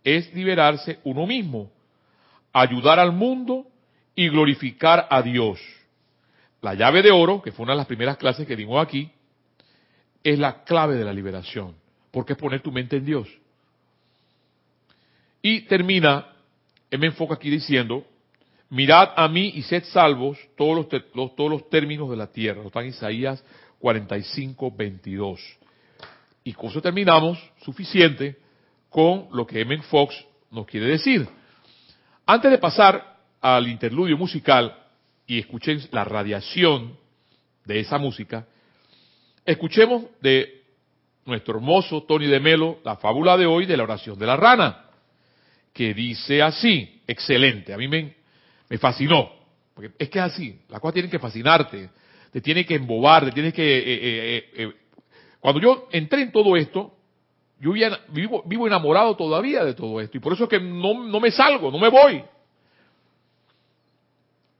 es 0.05 0.33
liberarse 0.35 0.99
uno 1.05 1.27
mismo 1.27 1.71
ayudar 2.53 2.99
al 2.99 3.12
mundo 3.12 3.66
y 4.14 4.29
glorificar 4.29 5.07
a 5.11 5.23
Dios. 5.23 5.59
La 6.61 6.75
llave 6.75 7.03
de 7.03 7.11
oro, 7.11 7.42
que 7.42 7.53
fue 7.53 7.64
una 7.64 7.73
de 7.73 7.79
las 7.79 7.87
primeras 7.87 8.16
clases 8.16 8.47
que 8.47 8.57
dimos 8.57 8.85
aquí, 8.85 9.11
es 10.23 10.39
la 10.39 10.65
clave 10.65 10.97
de 10.97 11.05
la 11.05 11.13
liberación, 11.13 11.75
porque 12.11 12.35
es 12.35 12.39
poner 12.39 12.61
tu 12.61 12.73
mente 12.73 12.97
en 12.97 13.05
Dios. 13.05 13.29
Y 15.43 15.63
termina, 15.63 16.27
él 16.91 17.01
me 17.01 17.13
aquí 17.31 17.51
diciendo, 17.51 18.07
mirad 18.71 19.11
a 19.17 19.27
mí 19.29 19.53
y 19.55 19.63
sed 19.63 19.85
salvos 19.85 20.39
todos 20.57 20.77
los, 20.77 21.35
todos 21.35 21.51
los 21.51 21.69
términos 21.69 22.09
de 22.11 22.17
la 22.17 22.29
tierra. 22.29 22.63
Está 22.65 22.81
en 22.81 22.89
Isaías 22.89 23.45
45, 23.81 24.73
22. 24.77 25.41
Y 26.45 26.53
con 26.53 26.71
eso 26.71 26.81
terminamos, 26.81 27.39
suficiente, 27.63 28.39
con 28.89 29.29
lo 29.33 29.47
que 29.47 29.61
M. 29.61 29.83
Fox 29.83 30.15
nos 30.51 30.67
quiere 30.67 30.87
decir. 30.87 31.27
Antes 32.25 32.51
de 32.51 32.59
pasar 32.59 33.19
al 33.41 33.67
interludio 33.69 34.17
musical 34.17 34.77
y 35.27 35.41
escuchen 35.41 35.81
la 35.91 36.05
radiación 36.05 36.97
de 37.65 37.81
esa 37.81 37.99
música, 37.99 38.47
escuchemos 39.45 40.05
de 40.21 40.63
nuestro 41.25 41.57
hermoso 41.57 42.03
Tony 42.03 42.27
de 42.27 42.41
Melo 42.41 42.79
la 42.85 42.97
fábula 42.97 43.37
de 43.37 43.47
hoy 43.47 43.67
de 43.67 43.77
la 43.77 43.85
oración 43.85 44.19
de 44.19 44.27
la 44.27 44.37
rana, 44.37 44.87
que 45.73 45.95
dice 45.95 46.43
así, 46.43 47.03
excelente, 47.07 47.73
a 47.73 47.77
mí 47.77 47.89
me, 47.89 48.15
me 48.69 48.79
fascinó, 48.79 49.31
porque 49.75 49.93
es 49.99 50.09
que 50.09 50.19
es 50.19 50.25
así, 50.25 50.61
las 50.69 50.81
cosas 50.81 50.95
tienen 50.95 51.11
que 51.11 51.19
fascinarte, 51.19 51.91
te 52.31 52.41
tienen 52.41 52.65
que 52.65 52.75
embobar, 52.75 53.27
te 53.27 53.33
tienes 53.33 53.55
que... 53.55 53.79
Eh, 53.79 53.83
eh, 53.87 54.51
eh, 54.57 54.73
cuando 55.41 55.61
yo 55.61 55.89
entré 55.91 56.23
en 56.23 56.33
todo 56.33 56.57
esto, 56.57 56.95
yo 57.61 57.73
vivo, 58.09 58.43
vivo, 58.47 58.67
enamorado 58.67 59.17
todavía 59.17 59.65
de 59.65 59.75
todo 59.75 60.01
esto 60.01 60.17
y 60.17 60.21
por 60.21 60.33
eso 60.33 60.45
es 60.45 60.51
que 60.51 60.61
no, 60.61 61.05
no 61.05 61.21
me 61.21 61.31
salgo, 61.31 61.71
no 61.71 61.79
me 61.79 61.89
voy. 61.89 62.23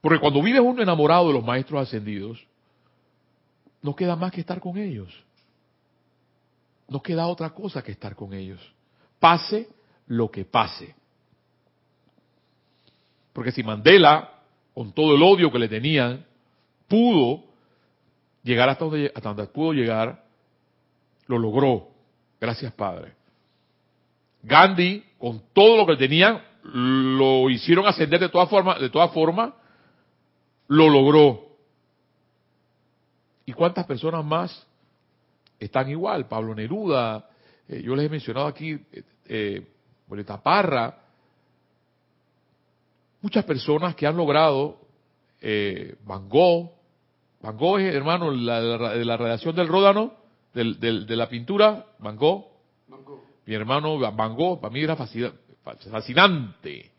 Porque 0.01 0.19
cuando 0.19 0.41
vives 0.41 0.61
uno 0.61 0.81
enamorado 0.81 1.27
de 1.27 1.33
los 1.33 1.43
maestros 1.43 1.81
ascendidos, 1.81 2.45
no 3.83 3.95
queda 3.95 4.15
más 4.15 4.31
que 4.31 4.41
estar 4.41 4.59
con 4.59 4.77
ellos. 4.77 5.13
No 6.87 7.03
queda 7.03 7.27
otra 7.27 7.51
cosa 7.51 7.83
que 7.83 7.91
estar 7.91 8.15
con 8.15 8.33
ellos. 8.33 8.59
Pase 9.19 9.67
lo 10.07 10.31
que 10.31 10.45
pase. 10.45 10.95
Porque 13.33 13.51
si 13.51 13.61
Mandela, 13.61 14.39
con 14.73 14.93
todo 14.93 15.15
el 15.15 15.21
odio 15.21 15.51
que 15.51 15.59
le 15.59 15.67
tenían, 15.67 16.25
pudo 16.87 17.43
llegar 18.41 18.69
hasta 18.69 18.85
donde, 18.85 19.11
hasta 19.13 19.29
donde 19.29 19.47
pudo 19.47 19.73
llegar, 19.73 20.23
lo 21.27 21.37
logró. 21.37 21.89
Gracias, 22.39 22.71
Padre. 22.73 23.13
Gandhi, 24.43 25.03
con 25.17 25.41
todo 25.53 25.77
lo 25.77 25.85
que 25.85 25.97
tenían, 25.97 26.41
lo 26.63 27.49
hicieron 27.49 27.85
ascender 27.85 28.19
de 28.19 28.29
todas 28.29 28.49
formas, 28.49 28.79
de 28.79 28.89
todas 28.89 29.11
formas, 29.11 29.53
lo 30.67 30.89
logró. 30.89 31.52
¿Y 33.45 33.53
cuántas 33.53 33.85
personas 33.85 34.23
más 34.23 34.67
están 35.59 35.89
igual? 35.89 36.27
Pablo 36.27 36.55
Neruda, 36.55 37.29
eh, 37.67 37.81
yo 37.81 37.95
les 37.95 38.05
he 38.05 38.09
mencionado 38.09 38.47
aquí, 38.47 38.71
eh, 38.91 39.03
eh 39.25 39.67
Parra, 40.43 40.95
muchas 43.21 43.43
personas 43.45 43.95
que 43.95 44.05
han 44.05 44.15
logrado, 44.15 44.79
eh, 45.41 45.95
Van 46.05 46.29
Gogh, 46.29 46.69
Van 47.41 47.57
Gogh 47.57 47.79
es 47.79 47.95
hermano 47.95 48.31
de 48.31 49.05
la 49.05 49.17
radiación 49.17 49.55
del 49.55 49.67
Ródano, 49.67 50.13
de 50.53 51.15
la 51.15 51.27
pintura, 51.27 51.87
Van 51.97 52.15
Gogh. 52.15 52.45
Mi 53.45 53.55
hermano 53.55 53.97
Van 53.97 54.35
Gogh, 54.35 54.61
para 54.61 54.71
mí 54.71 54.81
era 54.81 54.95
fascinante. 54.95 56.91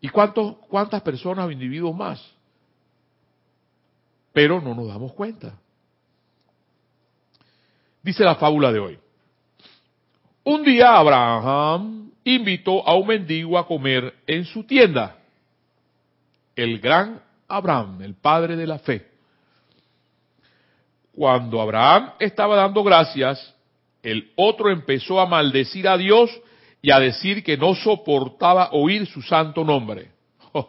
¿Y 0.00 0.08
cuántos, 0.08 0.56
cuántas 0.68 1.02
personas 1.02 1.46
o 1.46 1.50
individuos 1.50 1.94
más? 1.94 2.20
Pero 4.32 4.60
no 4.60 4.74
nos 4.74 4.88
damos 4.88 5.12
cuenta. 5.12 5.58
Dice 8.02 8.24
la 8.24 8.36
fábula 8.36 8.72
de 8.72 8.78
hoy. 8.78 8.98
Un 10.44 10.64
día 10.64 10.96
Abraham 10.96 12.10
invitó 12.24 12.86
a 12.86 12.94
un 12.94 13.06
mendigo 13.06 13.58
a 13.58 13.66
comer 13.66 14.14
en 14.26 14.44
su 14.44 14.64
tienda. 14.64 15.16
El 16.56 16.78
gran 16.78 17.20
Abraham, 17.48 18.02
el 18.02 18.14
padre 18.14 18.56
de 18.56 18.66
la 18.66 18.78
fe. 18.78 19.06
Cuando 21.12 21.60
Abraham 21.60 22.12
estaba 22.18 22.56
dando 22.56 22.82
gracias, 22.82 23.54
el 24.02 24.32
otro 24.36 24.70
empezó 24.70 25.20
a 25.20 25.26
maldecir 25.26 25.86
a 25.86 25.98
Dios 25.98 26.30
y 26.80 26.90
a 26.90 26.98
decir 26.98 27.44
que 27.44 27.58
no 27.58 27.74
soportaba 27.74 28.70
oír 28.72 29.06
su 29.06 29.20
santo 29.20 29.64
nombre. 29.64 30.10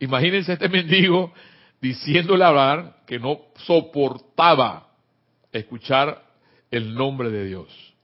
Imagínense 0.00 0.54
este 0.54 0.68
mendigo 0.68 1.32
diciéndole 1.80 2.44
Abraham 2.44 2.92
que 3.06 3.18
no 3.18 3.40
soportaba 3.56 4.88
escuchar 5.52 6.22
el 6.70 6.94
nombre 6.94 7.30
de 7.30 7.44
Dios. 7.46 7.94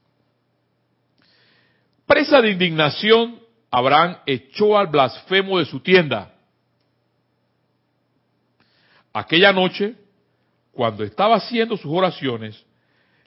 Presa 2.05 2.41
de 2.41 2.51
indignación, 2.51 3.39
Abraham 3.71 4.17
echó 4.25 4.77
al 4.77 4.87
blasfemo 4.87 5.59
de 5.59 5.65
su 5.65 5.79
tienda. 5.79 6.33
Aquella 9.11 9.51
noche, 9.51 9.95
cuando 10.71 11.03
estaba 11.03 11.35
haciendo 11.35 11.77
sus 11.77 11.91
oraciones, 11.91 12.63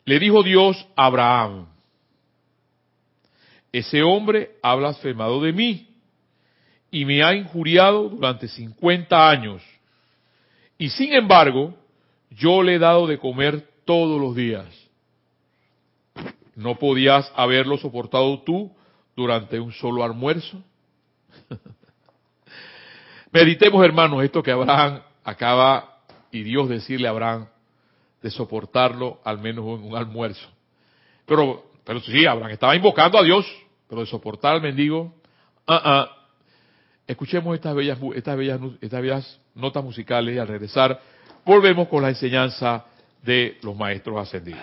le 0.05 0.19
dijo 0.19 0.43
Dios 0.43 0.87
a 0.97 1.07
Abraham, 1.07 1.67
ese 3.73 4.03
hombre 4.03 4.57
ha 4.63 4.75
blasfemado 4.75 5.43
de 5.43 5.53
mí 5.53 5.89
y 6.91 7.05
me 7.05 7.23
ha 7.23 7.35
injuriado 7.35 8.09
durante 8.09 8.49
50 8.49 9.31
años. 9.31 9.63
Y 10.79 10.91
sin 10.91 11.13
embargo, 11.13 11.75
yo 12.31 12.63
le 12.63 12.77
he 12.77 12.79
dado 12.79 13.09
de 13.09 13.19
comer 13.19 13.69
todos 13.85 14.21
los 14.21 14.37
días. 14.37 14.67
¿No 16.55 16.79
podías 16.79 17.31
haberlo 17.37 17.77
soportado 17.79 18.41
tú 18.43 18.73
durante 19.17 19.59
un 19.59 19.73
solo 19.73 20.05
almuerzo? 20.05 20.63
Meditemos, 23.33 23.85
hermanos, 23.85 24.23
esto 24.23 24.43
que 24.43 24.53
Abraham 24.53 25.01
acaba 25.25 25.99
y 26.31 26.43
Dios 26.43 26.69
decirle 26.69 27.09
a 27.09 27.11
Abraham 27.11 27.49
de 28.23 28.31
soportarlo 28.31 29.21
al 29.25 29.39
menos 29.39 29.65
en 29.65 29.85
un 29.85 29.97
almuerzo. 29.97 30.49
Pero, 31.27 31.71
pero 31.85 32.01
sí, 32.01 32.27
Abraham 32.27 32.53
estaba 32.53 32.77
invocando 32.77 33.19
a 33.19 33.23
Dios, 33.23 33.47
pero 33.89 34.01
de 34.01 34.07
soportar 34.07 34.55
al 34.55 34.63
mendigo, 34.63 35.15
ah, 35.67 35.83
ah. 35.85 36.18
Escuchemos 37.09 37.57
estas 37.57 37.75
bellas, 37.75 39.41
notas 39.55 39.83
musicales 39.83 40.37
y 40.37 40.39
al 40.39 40.47
regresar 40.47 41.01
volvemos 41.43 41.89
con 41.89 42.03
la 42.03 42.11
enseñanza 42.11 42.85
de 43.23 43.57
los 43.63 43.75
maestros 43.75 44.21
ascendidos. 44.21 44.61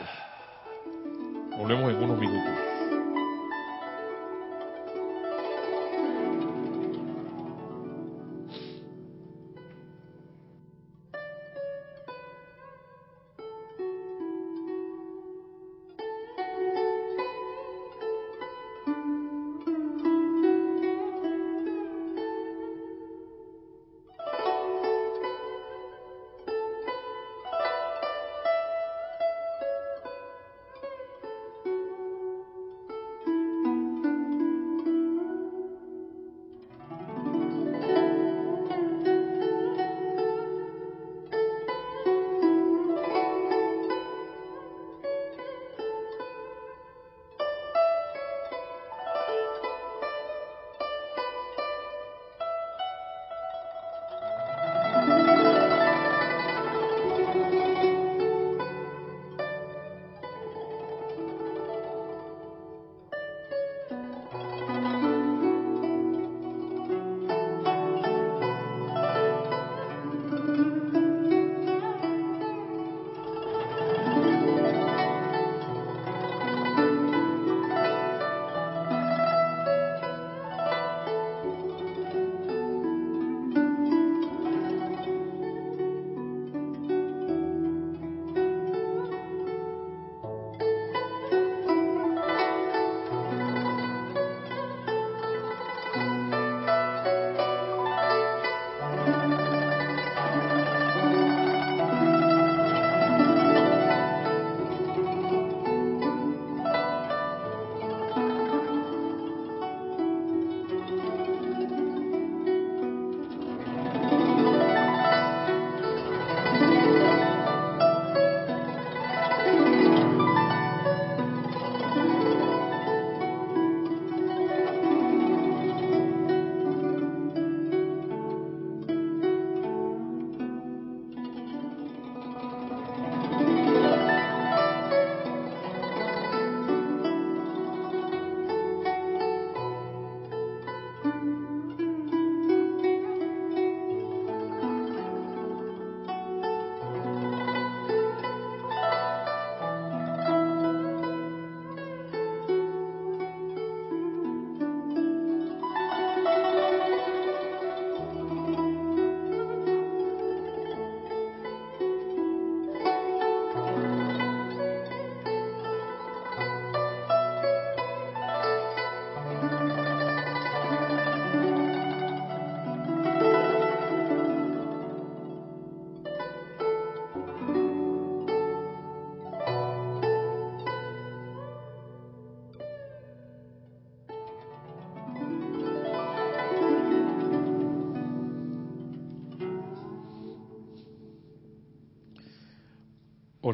Volvemos 1.57 1.91
en 1.91 2.03
unos 2.03 2.19
minutos. 2.19 2.64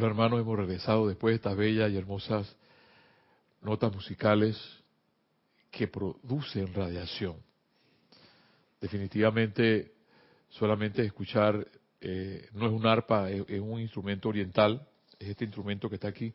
Hermanos, 0.06 0.40
hemos 0.40 0.58
regresado 0.58 1.08
después 1.08 1.34
de 1.34 1.36
estas 1.36 1.56
bellas 1.56 1.92
y 1.92 1.98
hermosas 1.98 2.56
notas 3.62 3.94
musicales 3.94 4.58
que 5.70 5.88
producen 5.88 6.74
radiación. 6.74 7.36
Definitivamente 8.80 9.94
solamente 10.50 11.04
escuchar 11.04 11.68
eh, 12.00 12.50
no 12.54 12.66
es 12.66 12.72
un 12.72 12.86
arpa, 12.88 13.30
es, 13.30 13.60
un 13.60 13.80
instrumento 13.80 14.30
oriental, 14.30 14.88
es 15.20 15.30
este 15.30 15.46
instrumento 15.46 15.88
que 15.88 15.96
está 15.96 16.08
aquí, 16.08 16.34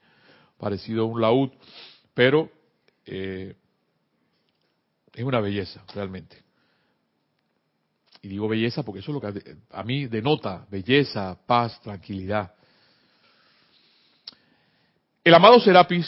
parecido 0.56 1.02
a 1.02 1.06
un 1.06 1.20
laúd, 1.20 1.50
pero 2.14 2.50
eh, 3.04 3.54
es 5.12 5.24
una 5.24 5.40
belleza, 5.40 5.84
realmente. 5.92 6.42
Y 8.22 8.28
digo 8.28 8.48
belleza 8.48 8.82
porque 8.84 9.00
eso 9.00 9.10
es 9.10 9.22
lo 9.22 9.32
que 9.32 9.56
a 9.70 9.82
mí 9.82 10.06
denota 10.06 10.66
belleza, 10.70 11.36
paz, 11.46 11.80
tranquilidad. 11.80 12.55
El 15.26 15.34
amado 15.34 15.58
Serapis, 15.58 16.06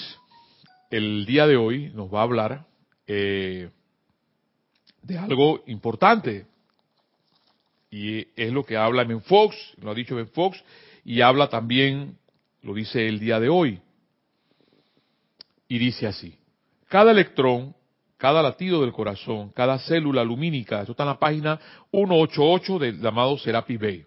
el 0.93 1.27
día 1.27 1.49
de 1.49 1.57
hoy, 1.57 1.91
nos 1.93 2.09
va 2.09 2.21
a 2.21 2.23
hablar 2.23 2.67
eh, 3.05 3.69
de 5.03 5.19
algo 5.19 5.65
importante. 5.67 6.47
Y 7.91 8.29
es 8.41 8.53
lo 8.53 8.63
que 8.63 8.77
habla 8.77 9.03
Ben 9.03 9.21
Fox, 9.21 9.57
lo 9.83 9.91
ha 9.91 9.95
dicho 9.95 10.15
Ben 10.15 10.29
Fox, 10.29 10.63
y 11.05 11.21
habla 11.21 11.49
también, 11.49 12.17
lo 12.63 12.75
dice 12.75 13.09
el 13.09 13.19
día 13.19 13.41
de 13.41 13.49
hoy. 13.49 13.81
Y 15.67 15.79
dice 15.79 16.07
así, 16.07 16.39
cada 16.87 17.11
electrón, 17.11 17.75
cada 18.19 18.41
latido 18.41 18.83
del 18.83 18.93
corazón, 18.93 19.51
cada 19.51 19.81
célula 19.81 20.23
lumínica, 20.23 20.79
esto 20.79 20.93
está 20.93 21.03
en 21.03 21.09
la 21.09 21.19
página 21.19 21.59
188 21.91 22.79
del 22.79 23.05
amado 23.05 23.37
Serapis 23.37 23.81
Bey, 23.81 24.07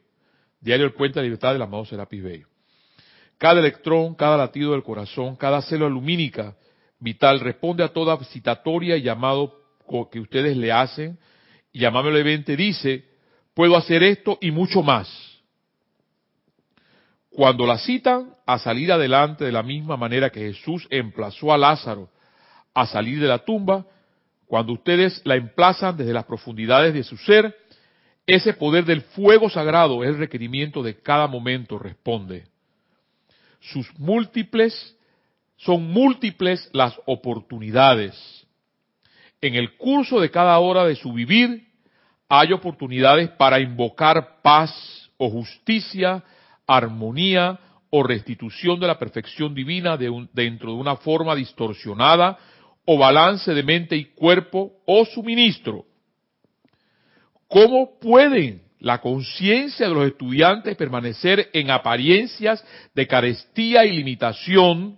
Diario 0.62 0.86
El 0.86 0.94
Puente 0.94 1.20
de 1.20 1.26
Libertad 1.26 1.52
del 1.52 1.64
amado 1.64 1.84
Serapis 1.84 2.24
Bey. 2.24 2.46
Cada 3.42 3.60
electrón, 3.60 4.14
cada 4.14 4.38
latido 4.38 4.74
del 4.74 4.84
corazón, 4.84 5.36
cada 5.36 5.64
célula 5.64 5.90
lumínica 5.90 6.56
vital 7.00 7.40
responde 7.40 7.84
a 7.84 7.88
toda 7.88 8.24
citatoria 8.26 8.96
y 8.98 9.02
llamado 9.02 9.52
que 10.12 10.20
ustedes 10.20 10.56
le 10.56 10.72
hacen 10.72 11.18
y 11.74 11.84
amablemente 11.84 12.56
dice, 12.56 13.04
puedo 13.56 13.76
hacer 13.76 14.04
esto 14.04 14.38
y 14.42 14.52
mucho 14.52 14.84
más. 14.84 15.10
Cuando 17.32 17.66
la 17.66 17.80
citan 17.80 18.36
a 18.46 18.60
salir 18.60 18.92
adelante 18.92 19.44
de 19.44 19.52
la 19.52 19.64
misma 19.64 19.98
manera 19.98 20.30
que 20.30 20.42
Jesús 20.42 20.88
emplazó 20.92 21.52
a 21.52 21.58
Lázaro 21.58 22.10
a 22.76 22.86
salir 22.86 23.20
de 23.20 23.28
la 23.28 23.40
tumba, 23.40 23.88
cuando 24.46 24.74
ustedes 24.74 25.20
la 25.26 25.36
emplazan 25.36 25.98
desde 25.98 26.14
las 26.14 26.26
profundidades 26.26 26.94
de 26.94 27.02
su 27.02 27.18
ser, 27.18 27.58
ese 28.28 28.54
poder 28.54 28.86
del 28.86 29.02
fuego 29.02 29.50
sagrado 29.50 30.04
es 30.04 30.12
el 30.12 30.20
requerimiento 30.20 30.84
de 30.84 31.02
cada 31.02 31.26
momento, 31.26 31.80
responde. 31.80 32.51
Sus 33.62 33.88
múltiples, 33.98 34.98
son 35.56 35.86
múltiples 35.92 36.70
las 36.74 37.00
oportunidades 37.06 38.42
en 39.42 39.56
el 39.56 39.76
curso 39.76 40.20
de 40.20 40.30
cada 40.30 40.58
hora 40.60 40.86
de 40.86 40.96
su 40.96 41.12
vivir 41.12 41.68
hay 42.30 42.54
oportunidades 42.54 43.30
para 43.32 43.60
invocar 43.60 44.42
paz 44.42 45.10
o 45.18 45.30
justicia, 45.30 46.24
armonía 46.66 47.60
o 47.90 48.04
restitución 48.04 48.80
de 48.80 48.88
la 48.88 48.98
perfección 48.98 49.54
divina 49.54 49.98
dentro 49.98 50.72
de 50.74 50.78
una 50.78 50.96
forma 50.96 51.36
distorsionada 51.36 52.38
o 52.86 52.98
balance 52.98 53.54
de 53.54 53.64
mente 53.64 53.98
y 53.98 54.06
cuerpo 54.06 54.72
o 54.86 55.04
suministro. 55.06 55.86
¿Cómo 57.48 58.00
pueden 58.00 58.62
la 58.82 59.00
conciencia 59.00 59.88
de 59.88 59.94
los 59.94 60.08
estudiantes 60.08 60.76
permanecer 60.76 61.50
en 61.54 61.70
apariencias 61.70 62.66
de 62.96 63.08
carestía 63.08 63.86
y 63.86 63.96
limitación 63.96 64.98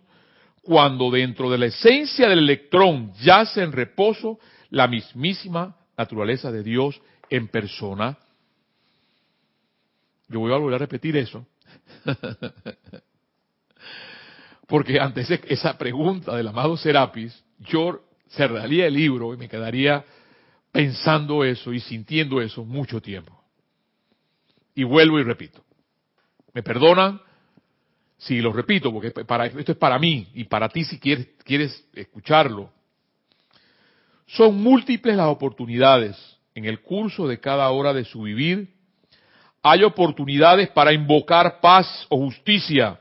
cuando 0.61 1.11
dentro 1.11 1.51
de 1.51 1.57
la 1.57 1.65
esencia 1.65 2.29
del 2.29 2.39
electrón 2.39 3.11
yace 3.21 3.61
en 3.61 3.73
reposo 3.73 4.39
la 4.69 4.87
mismísima 4.87 5.75
naturaleza 5.97 6.49
de 6.49 6.63
Dios 6.63 7.01
en 7.29 7.49
persona. 7.49 8.17
Yo 10.29 10.39
voy 10.39 10.53
a 10.53 10.57
volver 10.57 10.75
a 10.75 10.79
repetir 10.79 11.17
eso. 11.17 11.45
Porque 14.67 14.97
ante 14.97 15.25
esa 15.49 15.77
pregunta 15.77 16.37
del 16.37 16.47
amado 16.47 16.77
Serapis, 16.77 17.43
yo 17.59 18.01
cerraría 18.29 18.87
el 18.87 18.93
libro 18.93 19.33
y 19.33 19.37
me 19.37 19.49
quedaría 19.49 20.05
pensando 20.71 21.43
eso 21.43 21.73
y 21.73 21.81
sintiendo 21.81 22.41
eso 22.41 22.63
mucho 22.63 23.01
tiempo. 23.01 23.42
Y 24.75 24.83
vuelvo 24.83 25.19
y 25.19 25.23
repito. 25.23 25.63
¿Me 26.53 26.63
perdonan? 26.63 27.21
Sí, 28.17 28.39
lo 28.39 28.53
repito, 28.53 28.91
porque 28.91 29.11
para, 29.11 29.47
esto 29.47 29.73
es 29.73 29.77
para 29.77 29.99
mí 29.99 30.29
y 30.33 30.45
para 30.45 30.69
ti 30.69 30.85
si 30.85 30.99
quieres, 30.99 31.27
quieres 31.43 31.85
escucharlo. 31.93 32.71
Son 34.27 34.61
múltiples 34.61 35.17
las 35.17 35.27
oportunidades 35.27 36.17
en 36.55 36.65
el 36.65 36.81
curso 36.81 37.27
de 37.27 37.39
cada 37.39 37.69
hora 37.71 37.93
de 37.93 38.05
su 38.05 38.21
vivir. 38.21 38.69
Hay 39.61 39.83
oportunidades 39.83 40.69
para 40.69 40.93
invocar 40.93 41.59
paz 41.59 42.05
o 42.09 42.17
justicia, 42.17 42.99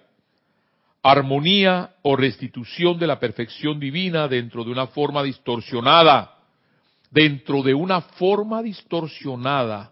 armonía 1.02 1.94
o 2.02 2.16
restitución 2.16 2.98
de 2.98 3.06
la 3.06 3.20
perfección 3.20 3.78
divina 3.78 4.28
dentro 4.28 4.64
de 4.64 4.70
una 4.70 4.88
forma 4.88 5.22
distorsionada, 5.22 6.37
dentro 7.11 7.62
de 7.62 7.74
una 7.74 8.00
forma 8.00 8.62
distorsionada 8.62 9.91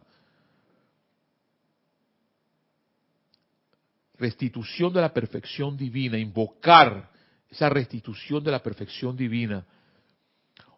restitución 4.21 4.93
de 4.93 5.01
la 5.01 5.13
perfección 5.13 5.77
divina, 5.77 6.19
invocar 6.19 7.11
esa 7.51 7.69
restitución 7.69 8.45
de 8.45 8.53
la 8.53 8.63
perfección 8.63 9.17
divina, 9.17 9.65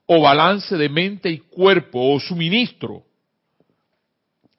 o 0.06 0.22
balance 0.22 0.76
de 0.76 0.88
mente 0.88 1.28
y 1.28 1.38
cuerpo, 1.38 2.14
o 2.14 2.20
suministro. 2.20 3.04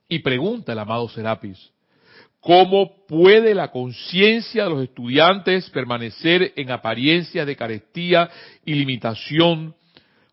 Y 0.08 0.20
pregunta 0.20 0.74
el 0.74 0.80
amado 0.80 1.10
Serapis, 1.10 1.72
¿cómo 2.40 3.06
puede 3.08 3.56
la 3.56 3.72
conciencia 3.72 4.66
de 4.66 4.70
los 4.70 4.84
estudiantes 4.84 5.70
permanecer 5.70 6.54
en 6.56 6.70
apariencia 6.70 7.46
de 7.46 7.56
carestía 7.56 8.30
y 8.66 8.76
limitación 8.76 9.76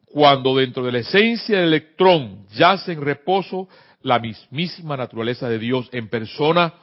cuando 0.06 0.56
dentro 0.56 0.84
de 0.84 0.92
la 0.92 0.98
esencia 0.98 1.58
del 1.58 1.68
electrón 1.68 2.46
yace 2.52 2.92
en 2.92 3.00
reposo 3.00 3.68
la 4.02 4.18
mismísima 4.18 4.96
naturaleza 4.96 5.48
de 5.48 5.58
Dios 5.58 5.88
en 5.92 6.08
persona? 6.08 6.74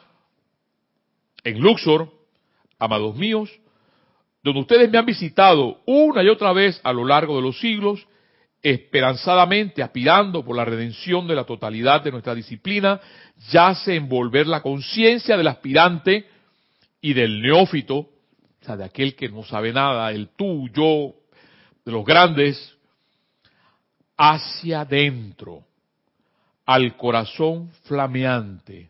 En 1.43 1.60
Luxor, 1.60 2.12
amados 2.80 3.15
míos, 3.15 3.50
donde 4.43 4.62
ustedes 4.62 4.89
me 4.89 4.97
han 4.97 5.06
visitado 5.06 5.82
una 5.86 6.23
y 6.23 6.30
otra 6.30 6.54
vez 6.54 6.80
a 6.84 6.93
lo 6.93 7.06
largo 7.06 7.36
de 7.36 7.41
los 7.41 7.60
siglos, 7.60 8.08
esperanzadamente 8.62 9.84
aspirando 9.84 10.43
por 10.43 10.56
la 10.56 10.65
redención 10.65 11.28
de 11.28 11.36
la 11.36 11.45
totalidad 11.45 12.02
de 12.02 12.12
nuestra 12.12 12.34
disciplina, 12.34 13.00
yace 13.52 13.95
envolver 13.95 14.47
la 14.47 14.62
conciencia 14.62 15.38
del 15.38 15.47
aspirante 15.47 16.28
y 17.02 17.13
del 17.13 17.41
neófito, 17.41 17.95
o 17.97 18.65
sea, 18.65 18.76
de 18.76 18.86
aquel 18.86 19.15
que 19.15 19.30
no 19.30 19.43
sabe 19.43 19.71
nada, 19.71 20.12
el 20.12 20.30
tú, 20.30 20.67
yo, 20.73 21.13
de 21.86 21.91
los 21.91 22.04
grandes, 22.04 22.78
hacia 24.17 24.82
adentro, 24.82 25.63
al 26.65 26.97
corazón 26.97 27.71
flameante, 27.84 28.89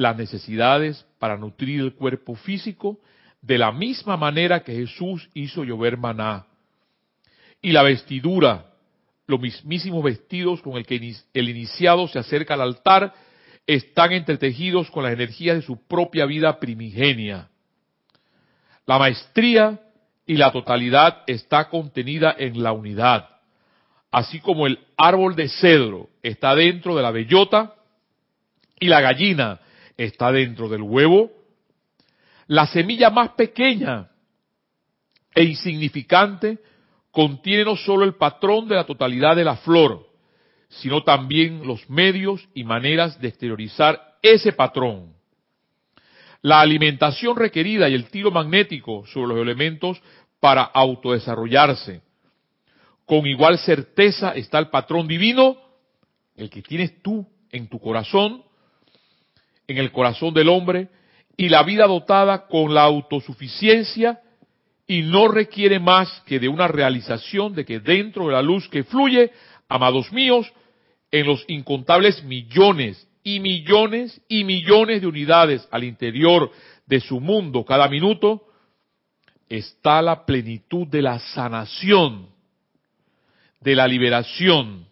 las 0.00 0.16
necesidades 0.16 1.04
para 1.18 1.36
nutrir 1.36 1.80
el 1.80 1.92
cuerpo 1.92 2.34
físico 2.34 2.98
de 3.42 3.58
la 3.58 3.70
misma 3.70 4.16
manera 4.16 4.64
que 4.64 4.72
Jesús 4.72 5.28
hizo 5.34 5.62
llover 5.62 5.98
maná. 5.98 6.46
Y 7.60 7.72
la 7.72 7.82
vestidura, 7.82 8.64
los 9.26 9.38
mismísimos 9.38 10.02
vestidos 10.02 10.62
con 10.62 10.78
el 10.78 10.86
que 10.86 11.14
el 11.34 11.48
iniciado 11.50 12.08
se 12.08 12.18
acerca 12.18 12.54
al 12.54 12.62
altar, 12.62 13.12
están 13.66 14.12
entretejidos 14.12 14.90
con 14.90 15.04
las 15.04 15.12
energías 15.12 15.56
de 15.56 15.62
su 15.62 15.86
propia 15.86 16.24
vida 16.24 16.58
primigenia. 16.58 17.50
La 18.86 18.98
maestría 18.98 19.80
y 20.24 20.38
la 20.38 20.50
totalidad 20.50 21.24
está 21.26 21.68
contenida 21.68 22.34
en 22.38 22.62
la 22.62 22.72
unidad, 22.72 23.28
así 24.10 24.40
como 24.40 24.66
el 24.66 24.78
árbol 24.96 25.36
de 25.36 25.50
cedro 25.50 26.08
está 26.22 26.54
dentro 26.54 26.96
de 26.96 27.02
la 27.02 27.10
bellota 27.10 27.74
y 28.78 28.86
la 28.86 29.02
gallina 29.02 29.60
está 30.04 30.32
dentro 30.32 30.68
del 30.68 30.82
huevo. 30.82 31.30
La 32.46 32.66
semilla 32.66 33.10
más 33.10 33.30
pequeña 33.30 34.10
e 35.34 35.44
insignificante 35.44 36.58
contiene 37.10 37.64
no 37.64 37.76
solo 37.76 38.04
el 38.04 38.14
patrón 38.14 38.68
de 38.68 38.76
la 38.76 38.84
totalidad 38.84 39.36
de 39.36 39.44
la 39.44 39.56
flor, 39.56 40.06
sino 40.68 41.02
también 41.02 41.66
los 41.66 41.88
medios 41.90 42.48
y 42.54 42.64
maneras 42.64 43.20
de 43.20 43.28
exteriorizar 43.28 44.16
ese 44.22 44.52
patrón. 44.52 45.14
La 46.42 46.60
alimentación 46.60 47.36
requerida 47.36 47.88
y 47.88 47.94
el 47.94 48.08
tiro 48.10 48.30
magnético 48.30 49.04
sobre 49.06 49.34
los 49.34 49.42
elementos 49.42 50.00
para 50.40 50.62
autodesarrollarse. 50.62 52.00
Con 53.04 53.26
igual 53.26 53.58
certeza 53.58 54.32
está 54.32 54.58
el 54.58 54.68
patrón 54.68 55.06
divino, 55.06 55.58
el 56.36 56.48
que 56.48 56.62
tienes 56.62 57.02
tú 57.02 57.26
en 57.50 57.68
tu 57.68 57.78
corazón, 57.78 58.42
en 59.70 59.78
el 59.78 59.92
corazón 59.92 60.34
del 60.34 60.48
hombre 60.48 60.88
y 61.36 61.48
la 61.48 61.62
vida 61.62 61.86
dotada 61.86 62.48
con 62.48 62.74
la 62.74 62.82
autosuficiencia 62.82 64.20
y 64.86 65.02
no 65.02 65.28
requiere 65.28 65.78
más 65.78 66.22
que 66.26 66.40
de 66.40 66.48
una 66.48 66.66
realización 66.66 67.54
de 67.54 67.64
que 67.64 67.78
dentro 67.78 68.26
de 68.26 68.32
la 68.32 68.42
luz 68.42 68.68
que 68.68 68.82
fluye, 68.82 69.30
amados 69.68 70.10
míos, 70.12 70.52
en 71.12 71.26
los 71.26 71.44
incontables 71.46 72.24
millones 72.24 73.06
y 73.22 73.38
millones 73.38 74.20
y 74.28 74.42
millones 74.42 75.02
de 75.02 75.06
unidades 75.06 75.68
al 75.70 75.84
interior 75.84 76.50
de 76.86 76.98
su 76.98 77.20
mundo 77.20 77.64
cada 77.64 77.86
minuto, 77.86 78.42
está 79.48 80.02
la 80.02 80.26
plenitud 80.26 80.88
de 80.88 81.02
la 81.02 81.20
sanación, 81.20 82.28
de 83.60 83.76
la 83.76 83.86
liberación, 83.86 84.86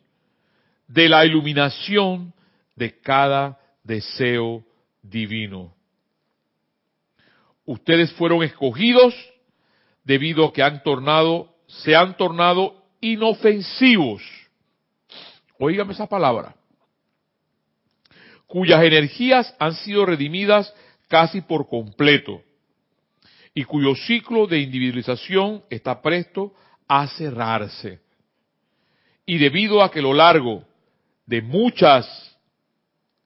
de 0.87 1.09
la 1.09 1.27
iluminación 1.27 2.33
de 2.77 3.01
cada 3.01 3.59
deseo 3.83 4.65
divino. 5.09 5.75
Ustedes 7.65 8.13
fueron 8.13 8.43
escogidos 8.43 9.15
debido 10.05 10.47
a 10.47 10.53
que 10.53 10.63
han 10.63 10.83
tornado, 10.83 11.55
se 11.67 11.95
han 11.95 12.17
tornado 12.17 12.83
inofensivos. 13.01 14.23
Óigame 15.59 15.93
esa 15.93 16.07
palabra. 16.07 16.55
Cuyas 18.47 18.83
energías 18.83 19.55
han 19.59 19.75
sido 19.75 20.07
redimidas 20.07 20.73
casi 21.09 21.43
por 21.43 21.69
completo 21.69 22.43
y 23.59 23.65
cuyo 23.65 23.95
ciclo 23.97 24.47
de 24.47 24.61
individualización 24.61 25.65
está 25.69 26.01
presto 26.01 26.55
a 26.87 27.09
cerrarse. 27.09 28.01
Y 29.27 29.39
debido 29.39 29.83
a 29.83 29.91
que 29.91 29.99
a 29.99 30.03
lo 30.03 30.15
largo 30.15 30.65
de 31.27 31.43
muchas 31.43 32.07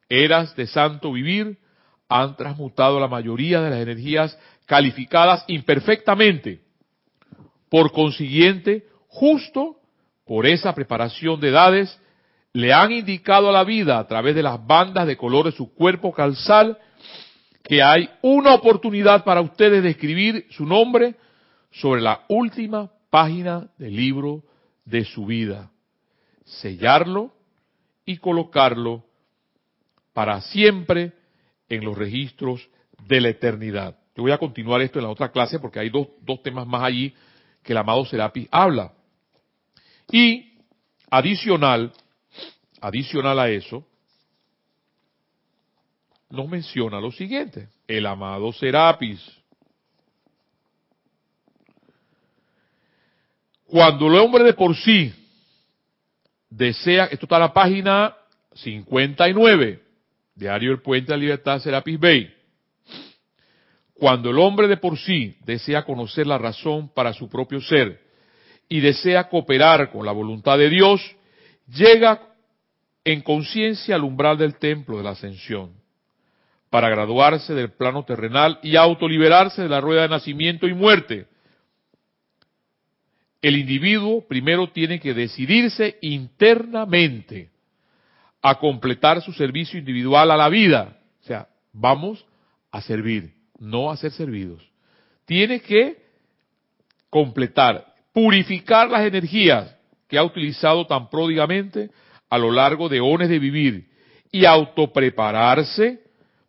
eras 0.09 0.57
de 0.57 0.67
santo 0.67 1.13
vivir 1.13 1.59
han 2.21 2.37
transmutado 2.37 3.01
la 3.01 3.09
mayoría 3.09 3.61
de 3.61 3.71
las 3.71 3.81
energías 3.81 4.39
calificadas 4.67 5.45
imperfectamente. 5.49 6.61
Por 7.69 7.93
consiguiente, 7.93 8.87
justo 9.09 9.77
por 10.27 10.47
esa 10.47 10.75
preparación 10.75 11.41
de 11.41 11.49
edades, 11.49 11.99
le 12.53 12.73
han 12.73 12.93
indicado 12.93 13.49
a 13.49 13.53
la 13.53 13.65
vida 13.65 13.99
a 13.99 14.07
través 14.07 14.35
de 14.35 14.43
las 14.43 14.65
bandas 14.67 15.07
de 15.07 15.17
color 15.17 15.47
de 15.47 15.53
su 15.53 15.73
cuerpo 15.73 16.13
calzal 16.13 16.79
que 17.63 17.83
hay 17.83 18.11
una 18.21 18.55
oportunidad 18.55 19.25
para 19.25 19.41
ustedes 19.41 19.83
de 19.83 19.91
escribir 19.91 20.47
su 20.51 20.67
nombre 20.67 21.15
sobre 21.71 22.03
la 22.03 22.25
última 22.29 22.91
página 23.09 23.69
del 23.79 23.97
libro 23.97 24.43
de 24.85 25.05
su 25.05 25.25
vida, 25.27 25.71
sellarlo 26.45 27.33
y 28.05 28.19
colocarlo 28.19 29.05
para 30.13 30.41
siempre 30.43 31.13
en 31.73 31.85
los 31.85 31.97
registros 31.97 32.69
de 33.07 33.21
la 33.21 33.31
eternidad. 33.31 33.97
Yo 34.15 34.25
voy 34.25 34.33
a 34.33 34.39
continuar 34.39 34.83
esto 34.83 34.99
en 34.99 35.07
la 35.07 35.11
otra 35.11 35.33
clase 35.33 35.59
porque 35.59 35.81
hay 35.81 35.89
dos, 35.89 36.07
dos 36.21 36.43
temas 36.43 36.67
más 36.67 36.83
allí 36.83 37.15
que 37.63 37.73
el 37.73 37.79
amado 37.79 38.05
Serapis 38.05 38.47
habla. 38.51 38.93
Y 40.11 40.53
adicional, 41.11 41.91
adicional 42.79 43.39
a 43.39 43.49
eso, 43.49 43.87
nos 46.29 46.47
menciona 46.47 47.01
lo 47.01 47.11
siguiente, 47.11 47.69
el 47.89 48.05
amado 48.05 48.53
Serapis. 48.53 49.19
Cuando 53.65 54.09
el 54.09 54.17
hombre 54.17 54.45
de 54.45 54.53
por 54.53 54.77
sí 54.77 55.11
desea, 56.51 57.07
esto 57.07 57.25
está 57.25 57.37
en 57.37 57.43
la 57.43 57.55
página 57.55 58.15
59, 58.57 59.82
Diario 60.35 60.73
El 60.73 60.83
Puente 60.83 61.13
de 61.13 61.19
la 61.19 61.23
Libertad, 61.23 61.61
Serapis 61.61 61.99
Bay. 61.99 62.35
Cuando 63.95 64.31
el 64.31 64.39
hombre 64.39 64.67
de 64.67 64.79
por 64.79 64.99
sí 64.99 65.37
desea 65.45 65.85
conocer 65.85 66.27
la 66.27 66.39
razón 66.39 66.93
para 66.93 67.13
su 67.13 67.29
propio 67.29 67.61
ser 67.61 68.01
y 68.69 68.81
desea 68.81 69.29
cooperar 69.29 69.91
con 69.93 70.05
la 70.05 70.13
voluntad 70.13 70.59
de 70.59 70.71
Dios, 70.71 71.01
llega 71.69 72.21
en 73.05 73.21
conciencia 73.21 73.95
al 73.95 74.05
umbral 74.05 74.39
del 74.39 74.57
templo 74.57 74.97
de 74.97 75.05
la 75.05 75.11
ascensión 75.11 75.73
para 76.71 76.89
graduarse 76.89 77.53
del 77.55 77.73
plano 77.73 78.05
terrenal 78.05 78.59
y 78.63 78.77
autoliberarse 78.77 79.63
de 79.63 79.69
la 79.69 79.81
rueda 79.81 80.03
de 80.03 80.09
nacimiento 80.09 80.67
y 80.67 80.73
muerte. 80.73 81.27
El 83.43 83.57
individuo 83.57 84.27
primero 84.27 84.71
tiene 84.71 84.99
que 84.99 85.13
decidirse 85.13 85.99
internamente 86.01 87.51
a 88.43 88.57
completar 88.57 89.23
su 89.23 89.33
servicio 89.33 89.79
individual 89.79 90.31
a 90.31 90.37
la 90.37 90.49
vida. 90.49 90.99
O 91.23 91.25
sea, 91.25 91.49
vamos 91.73 92.27
a 92.71 92.81
servir, 92.83 93.33
no 93.59 93.91
a 93.91 93.97
ser 93.97 94.11
servidos. 94.11 94.63
Tiene 95.25 95.61
que 95.61 95.97
completar, 97.09 97.87
purificar 98.13 98.91
las 98.91 99.07
energías 99.07 99.77
que 100.09 100.19
ha 100.19 100.25
utilizado 100.25 100.87
tan 100.87 101.09
pródigamente 101.09 101.91
a 102.29 102.39
lo 102.39 102.51
largo 102.51 102.89
de 102.89 103.01
ones 103.01 103.29
de 103.29 103.39
vivir 103.39 103.89
y 104.31 104.45
autoprepararse 104.45 106.01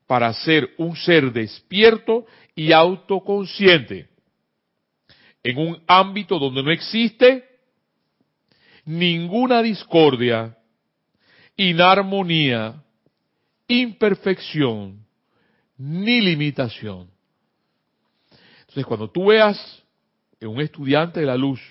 para 0.08 0.34
ser 0.34 0.72
un 0.78 0.96
ser 0.96 1.32
despierto 1.32 2.26
y 2.56 2.72
autoconsciente 2.72 4.08
en 5.44 5.58
un 5.58 5.84
ámbito 5.88 6.40
donde 6.40 6.64
no 6.64 6.72
existe 6.72 7.44
ninguna 8.86 9.62
discordia, 9.62 10.58
inarmonía, 11.56 12.84
imperfección, 13.68 15.06
ni 15.78 16.22
limitación. 16.22 17.10
Entonces, 18.62 18.86
cuando 18.86 19.10
tú 19.10 19.28
veas 19.28 19.84
en 20.40 20.50
un 20.50 20.62
estudiante 20.62 21.20
de 21.20 21.26
la 21.26 21.38
luz, 21.38 21.62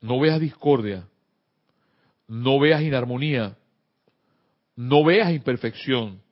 no 0.00 0.20
veas 0.20 0.40
discordia, 0.40 1.06
no 2.26 2.58
veas 2.58 2.82
inarmonía, 2.82 3.56
no 4.76 5.04
veas 5.04 5.32
imperfección, 5.32 6.22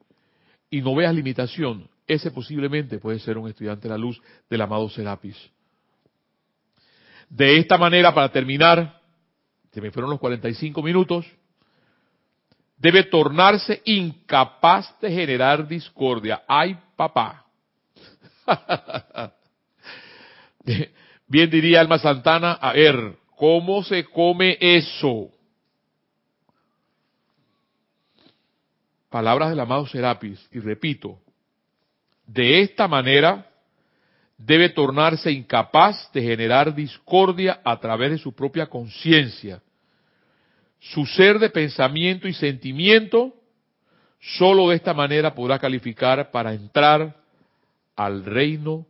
y 0.72 0.80
no 0.80 0.94
veas 0.94 1.14
limitación, 1.14 1.86
ese 2.06 2.30
posiblemente 2.30 2.98
puede 2.98 3.18
ser 3.18 3.36
un 3.36 3.46
estudiante 3.46 3.82
de 3.82 3.90
la 3.90 3.98
luz 3.98 4.20
del 4.48 4.62
amado 4.62 4.88
Serapis. 4.88 5.36
De 7.28 7.58
esta 7.58 7.76
manera, 7.76 8.14
para 8.14 8.32
terminar, 8.32 9.00
se 9.70 9.80
me 9.82 9.90
fueron 9.90 10.10
los 10.10 10.18
45 10.18 10.82
minutos, 10.82 11.26
debe 12.82 13.04
tornarse 13.04 13.80
incapaz 13.86 14.94
de 15.00 15.10
generar 15.10 15.66
discordia. 15.66 16.42
¡Ay, 16.46 16.76
papá! 16.96 17.46
Bien 21.26 21.48
diría 21.48 21.80
Alma 21.80 21.98
Santana, 21.98 22.52
a 22.52 22.72
ver, 22.72 23.16
¿cómo 23.36 23.82
se 23.82 24.04
come 24.04 24.58
eso? 24.60 25.30
palabras 29.12 29.50
del 29.50 29.60
amado 29.60 29.86
Serapis, 29.86 30.48
y 30.50 30.58
repito, 30.58 31.18
de 32.26 32.62
esta 32.62 32.88
manera 32.88 33.46
debe 34.38 34.70
tornarse 34.70 35.30
incapaz 35.30 36.10
de 36.12 36.22
generar 36.22 36.74
discordia 36.74 37.60
a 37.62 37.78
través 37.78 38.12
de 38.12 38.18
su 38.18 38.34
propia 38.34 38.66
conciencia. 38.66 39.60
Su 40.90 41.06
ser 41.06 41.38
de 41.38 41.48
pensamiento 41.48 42.26
y 42.26 42.34
sentimiento, 42.34 43.32
solo 44.20 44.68
de 44.68 44.76
esta 44.76 44.92
manera 44.92 45.32
podrá 45.32 45.60
calificar 45.60 46.32
para 46.32 46.52
entrar 46.52 47.22
al 47.94 48.24
reino 48.24 48.84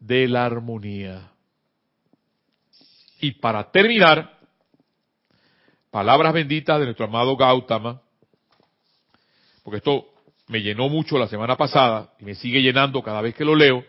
de 0.00 0.28
la 0.28 0.46
armonía. 0.46 1.30
Y 3.20 3.32
para 3.32 3.70
terminar, 3.70 4.38
palabras 5.90 6.32
benditas 6.32 6.78
de 6.78 6.86
nuestro 6.86 7.04
amado 7.04 7.36
Gautama, 7.36 8.00
porque 9.62 9.78
esto 9.78 10.06
me 10.48 10.62
llenó 10.62 10.88
mucho 10.88 11.18
la 11.18 11.28
semana 11.28 11.54
pasada 11.56 12.14
y 12.18 12.24
me 12.24 12.34
sigue 12.34 12.62
llenando 12.62 13.02
cada 13.02 13.20
vez 13.20 13.34
que 13.34 13.44
lo 13.44 13.54
leo, 13.54 13.84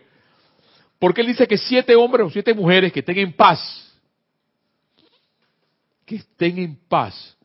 porque 0.98 1.22
él 1.22 1.28
dice 1.28 1.46
que 1.46 1.56
siete 1.56 1.96
hombres 1.96 2.26
o 2.26 2.30
siete 2.30 2.52
mujeres 2.52 2.92
que 2.92 3.00
estén 3.00 3.18
en 3.18 3.32
paz, 3.32 3.90
que 6.04 6.16
estén 6.16 6.58
en 6.58 6.76
paz, 6.88 7.37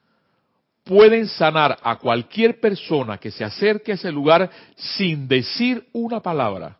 pueden 0.83 1.27
sanar 1.27 1.77
a 1.81 1.97
cualquier 1.97 2.59
persona 2.59 3.17
que 3.17 3.31
se 3.31 3.43
acerque 3.43 3.93
a 3.93 3.95
ese 3.95 4.11
lugar 4.11 4.49
sin 4.75 5.27
decir 5.27 5.87
una 5.93 6.19
palabra. 6.19 6.77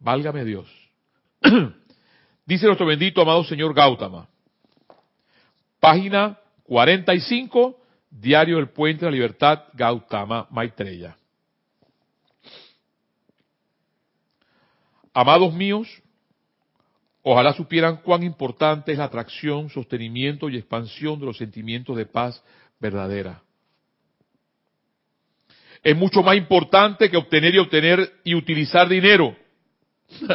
Válgame 0.00 0.44
Dios. 0.44 0.66
Dice 2.46 2.66
nuestro 2.66 2.86
bendito 2.86 3.22
amado 3.22 3.44
señor 3.44 3.72
Gautama, 3.72 4.28
página 5.78 6.38
45 6.64 7.78
Diario 8.10 8.58
El 8.58 8.68
Puente 8.68 9.04
de 9.04 9.10
la 9.10 9.14
Libertad, 9.14 9.64
Gautama 9.72 10.46
Maitreya. 10.50 11.16
Amados 15.14 15.52
míos, 15.54 15.88
ojalá 17.22 17.52
supieran 17.52 17.98
cuán 17.98 18.22
importante 18.22 18.92
es 18.92 18.98
la 18.98 19.04
atracción, 19.04 19.70
sostenimiento 19.70 20.48
y 20.48 20.56
expansión 20.56 21.18
de 21.20 21.26
los 21.26 21.38
sentimientos 21.38 21.96
de 21.96 22.06
paz 22.06 22.42
verdadera. 22.80 23.42
Es 25.82 25.96
mucho 25.96 26.22
más 26.22 26.36
importante 26.36 27.10
que 27.10 27.16
obtener 27.16 27.54
y 27.54 27.58
obtener 27.58 28.12
y 28.22 28.34
utilizar 28.34 28.88
dinero, 28.88 29.36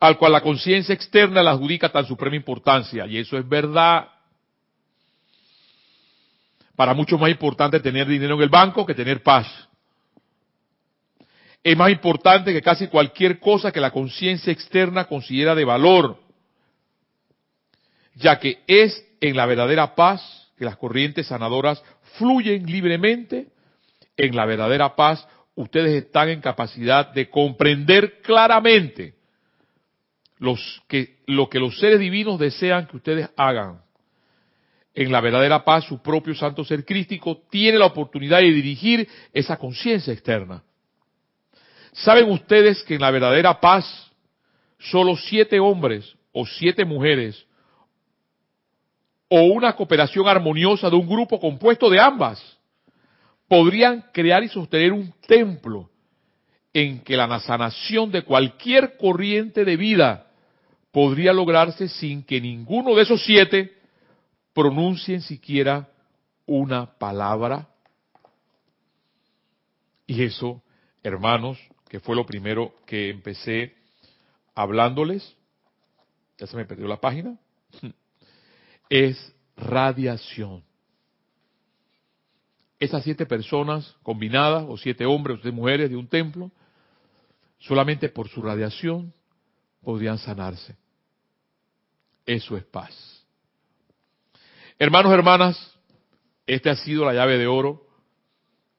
al 0.00 0.18
cual 0.18 0.32
la 0.32 0.42
conciencia 0.42 0.94
externa 0.94 1.42
le 1.42 1.48
adjudica 1.48 1.90
tan 1.90 2.04
suprema 2.06 2.36
importancia. 2.36 3.06
Y 3.06 3.18
eso 3.18 3.38
es 3.38 3.48
verdad. 3.48 4.08
Para 6.74 6.92
muchos 6.92 7.18
más 7.18 7.30
importante 7.30 7.80
tener 7.80 8.06
dinero 8.06 8.34
en 8.34 8.42
el 8.42 8.50
banco 8.50 8.84
que 8.84 8.94
tener 8.94 9.22
paz. 9.22 9.46
Es 11.66 11.76
más 11.76 11.90
importante 11.90 12.52
que 12.52 12.62
casi 12.62 12.86
cualquier 12.86 13.40
cosa 13.40 13.72
que 13.72 13.80
la 13.80 13.90
conciencia 13.90 14.52
externa 14.52 15.06
considera 15.06 15.52
de 15.52 15.64
valor, 15.64 16.16
ya 18.14 18.38
que 18.38 18.60
es 18.68 19.04
en 19.20 19.34
la 19.34 19.46
verdadera 19.46 19.96
paz 19.96 20.48
que 20.56 20.64
las 20.64 20.76
corrientes 20.76 21.26
sanadoras 21.26 21.82
fluyen 22.18 22.66
libremente. 22.66 23.48
En 24.16 24.36
la 24.36 24.46
verdadera 24.46 24.94
paz 24.94 25.26
ustedes 25.56 26.04
están 26.04 26.28
en 26.28 26.40
capacidad 26.40 27.12
de 27.12 27.28
comprender 27.30 28.20
claramente 28.22 29.14
lo 30.38 30.54
que 30.86 31.58
los 31.58 31.80
seres 31.80 31.98
divinos 31.98 32.38
desean 32.38 32.86
que 32.86 32.98
ustedes 32.98 33.28
hagan. 33.36 33.82
En 34.94 35.10
la 35.10 35.20
verdadera 35.20 35.64
paz, 35.64 35.82
su 35.82 36.00
propio 36.00 36.36
santo 36.36 36.62
ser 36.64 36.84
crístico 36.84 37.42
tiene 37.50 37.76
la 37.76 37.86
oportunidad 37.86 38.38
de 38.38 38.52
dirigir 38.52 39.08
esa 39.32 39.56
conciencia 39.56 40.12
externa. 40.12 40.62
¿Saben 41.96 42.30
ustedes 42.30 42.82
que 42.82 42.96
en 42.96 43.00
la 43.00 43.10
verdadera 43.10 43.58
paz, 43.58 44.12
solo 44.78 45.16
siete 45.16 45.58
hombres 45.58 46.14
o 46.32 46.44
siete 46.44 46.84
mujeres 46.84 47.46
o 49.28 49.40
una 49.44 49.74
cooperación 49.74 50.28
armoniosa 50.28 50.90
de 50.90 50.96
un 50.96 51.08
grupo 51.08 51.40
compuesto 51.40 51.88
de 51.88 51.98
ambas 51.98 52.58
podrían 53.48 54.04
crear 54.12 54.44
y 54.44 54.48
sostener 54.48 54.92
un 54.92 55.12
templo 55.26 55.88
en 56.74 57.00
que 57.00 57.16
la 57.16 57.40
sanación 57.40 58.10
de 58.12 58.22
cualquier 58.22 58.98
corriente 58.98 59.64
de 59.64 59.76
vida 59.76 60.26
podría 60.92 61.32
lograrse 61.32 61.88
sin 61.88 62.22
que 62.22 62.42
ninguno 62.42 62.94
de 62.94 63.02
esos 63.02 63.24
siete 63.24 63.72
pronuncien 64.52 65.22
siquiera 65.22 65.88
una 66.44 66.98
palabra. 66.98 67.66
Y 70.06 70.22
eso, 70.22 70.62
hermanos, 71.02 71.58
que 71.88 72.00
fue 72.00 72.16
lo 72.16 72.26
primero 72.26 72.74
que 72.86 73.10
empecé 73.10 73.74
hablándoles, 74.54 75.36
ya 76.38 76.46
se 76.46 76.56
me 76.56 76.64
perdió 76.64 76.86
la 76.86 77.00
página, 77.00 77.38
es 78.88 79.34
radiación. 79.56 80.64
Esas 82.78 83.04
siete 83.04 83.24
personas 83.24 83.96
combinadas, 84.02 84.64
o 84.68 84.76
siete 84.76 85.06
hombres 85.06 85.38
o 85.38 85.42
siete 85.42 85.56
mujeres 85.56 85.90
de 85.90 85.96
un 85.96 86.08
templo, 86.08 86.50
solamente 87.58 88.08
por 88.08 88.28
su 88.28 88.42
radiación 88.42 89.12
podrían 89.82 90.18
sanarse. 90.18 90.76
Eso 92.26 92.56
es 92.56 92.64
paz. 92.64 93.24
Hermanos, 94.78 95.12
hermanas, 95.12 95.78
esta 96.46 96.72
ha 96.72 96.76
sido 96.76 97.04
la 97.04 97.14
llave 97.14 97.38
de 97.38 97.46
oro 97.46 97.86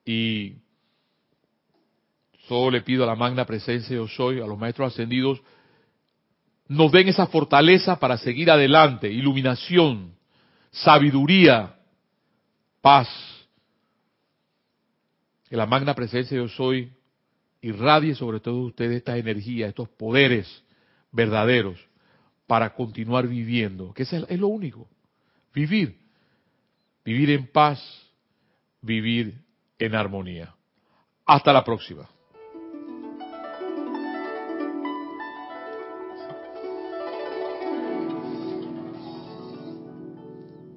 y 0.05 0.57
solo 2.47 2.71
le 2.71 2.81
pido 2.81 3.03
a 3.03 3.07
la 3.07 3.15
magna 3.15 3.45
presencia 3.45 3.95
yo 3.95 4.07
soy, 4.07 4.39
a 4.39 4.45
los 4.47 4.57
maestros 4.57 4.93
ascendidos, 4.93 5.41
nos 6.67 6.91
den 6.91 7.07
esa 7.07 7.27
fortaleza 7.27 7.99
para 7.99 8.17
seguir 8.17 8.51
adelante, 8.51 9.09
iluminación, 9.09 10.13
sabiduría, 10.71 11.75
paz. 12.81 13.07
Que 15.49 15.55
la 15.55 15.65
magna 15.65 15.93
presencia 15.93 16.37
yo 16.37 16.47
soy 16.49 16.91
irradie 17.61 18.15
sobre 18.15 18.39
todos 18.39 18.67
ustedes 18.67 18.97
esta 18.97 19.17
energía, 19.17 19.67
estos 19.67 19.89
poderes 19.89 20.63
verdaderos 21.11 21.79
para 22.45 22.73
continuar 22.73 23.27
viviendo, 23.27 23.93
que 23.93 24.03
es 24.03 24.39
lo 24.39 24.47
único, 24.47 24.87
vivir, 25.53 25.97
vivir 27.03 27.31
en 27.31 27.47
paz, 27.47 27.81
vivir 28.81 29.41
en 29.79 29.95
armonía. 29.95 30.53
Hasta 31.25 31.51
la 31.51 31.63
próxima. 31.63 32.07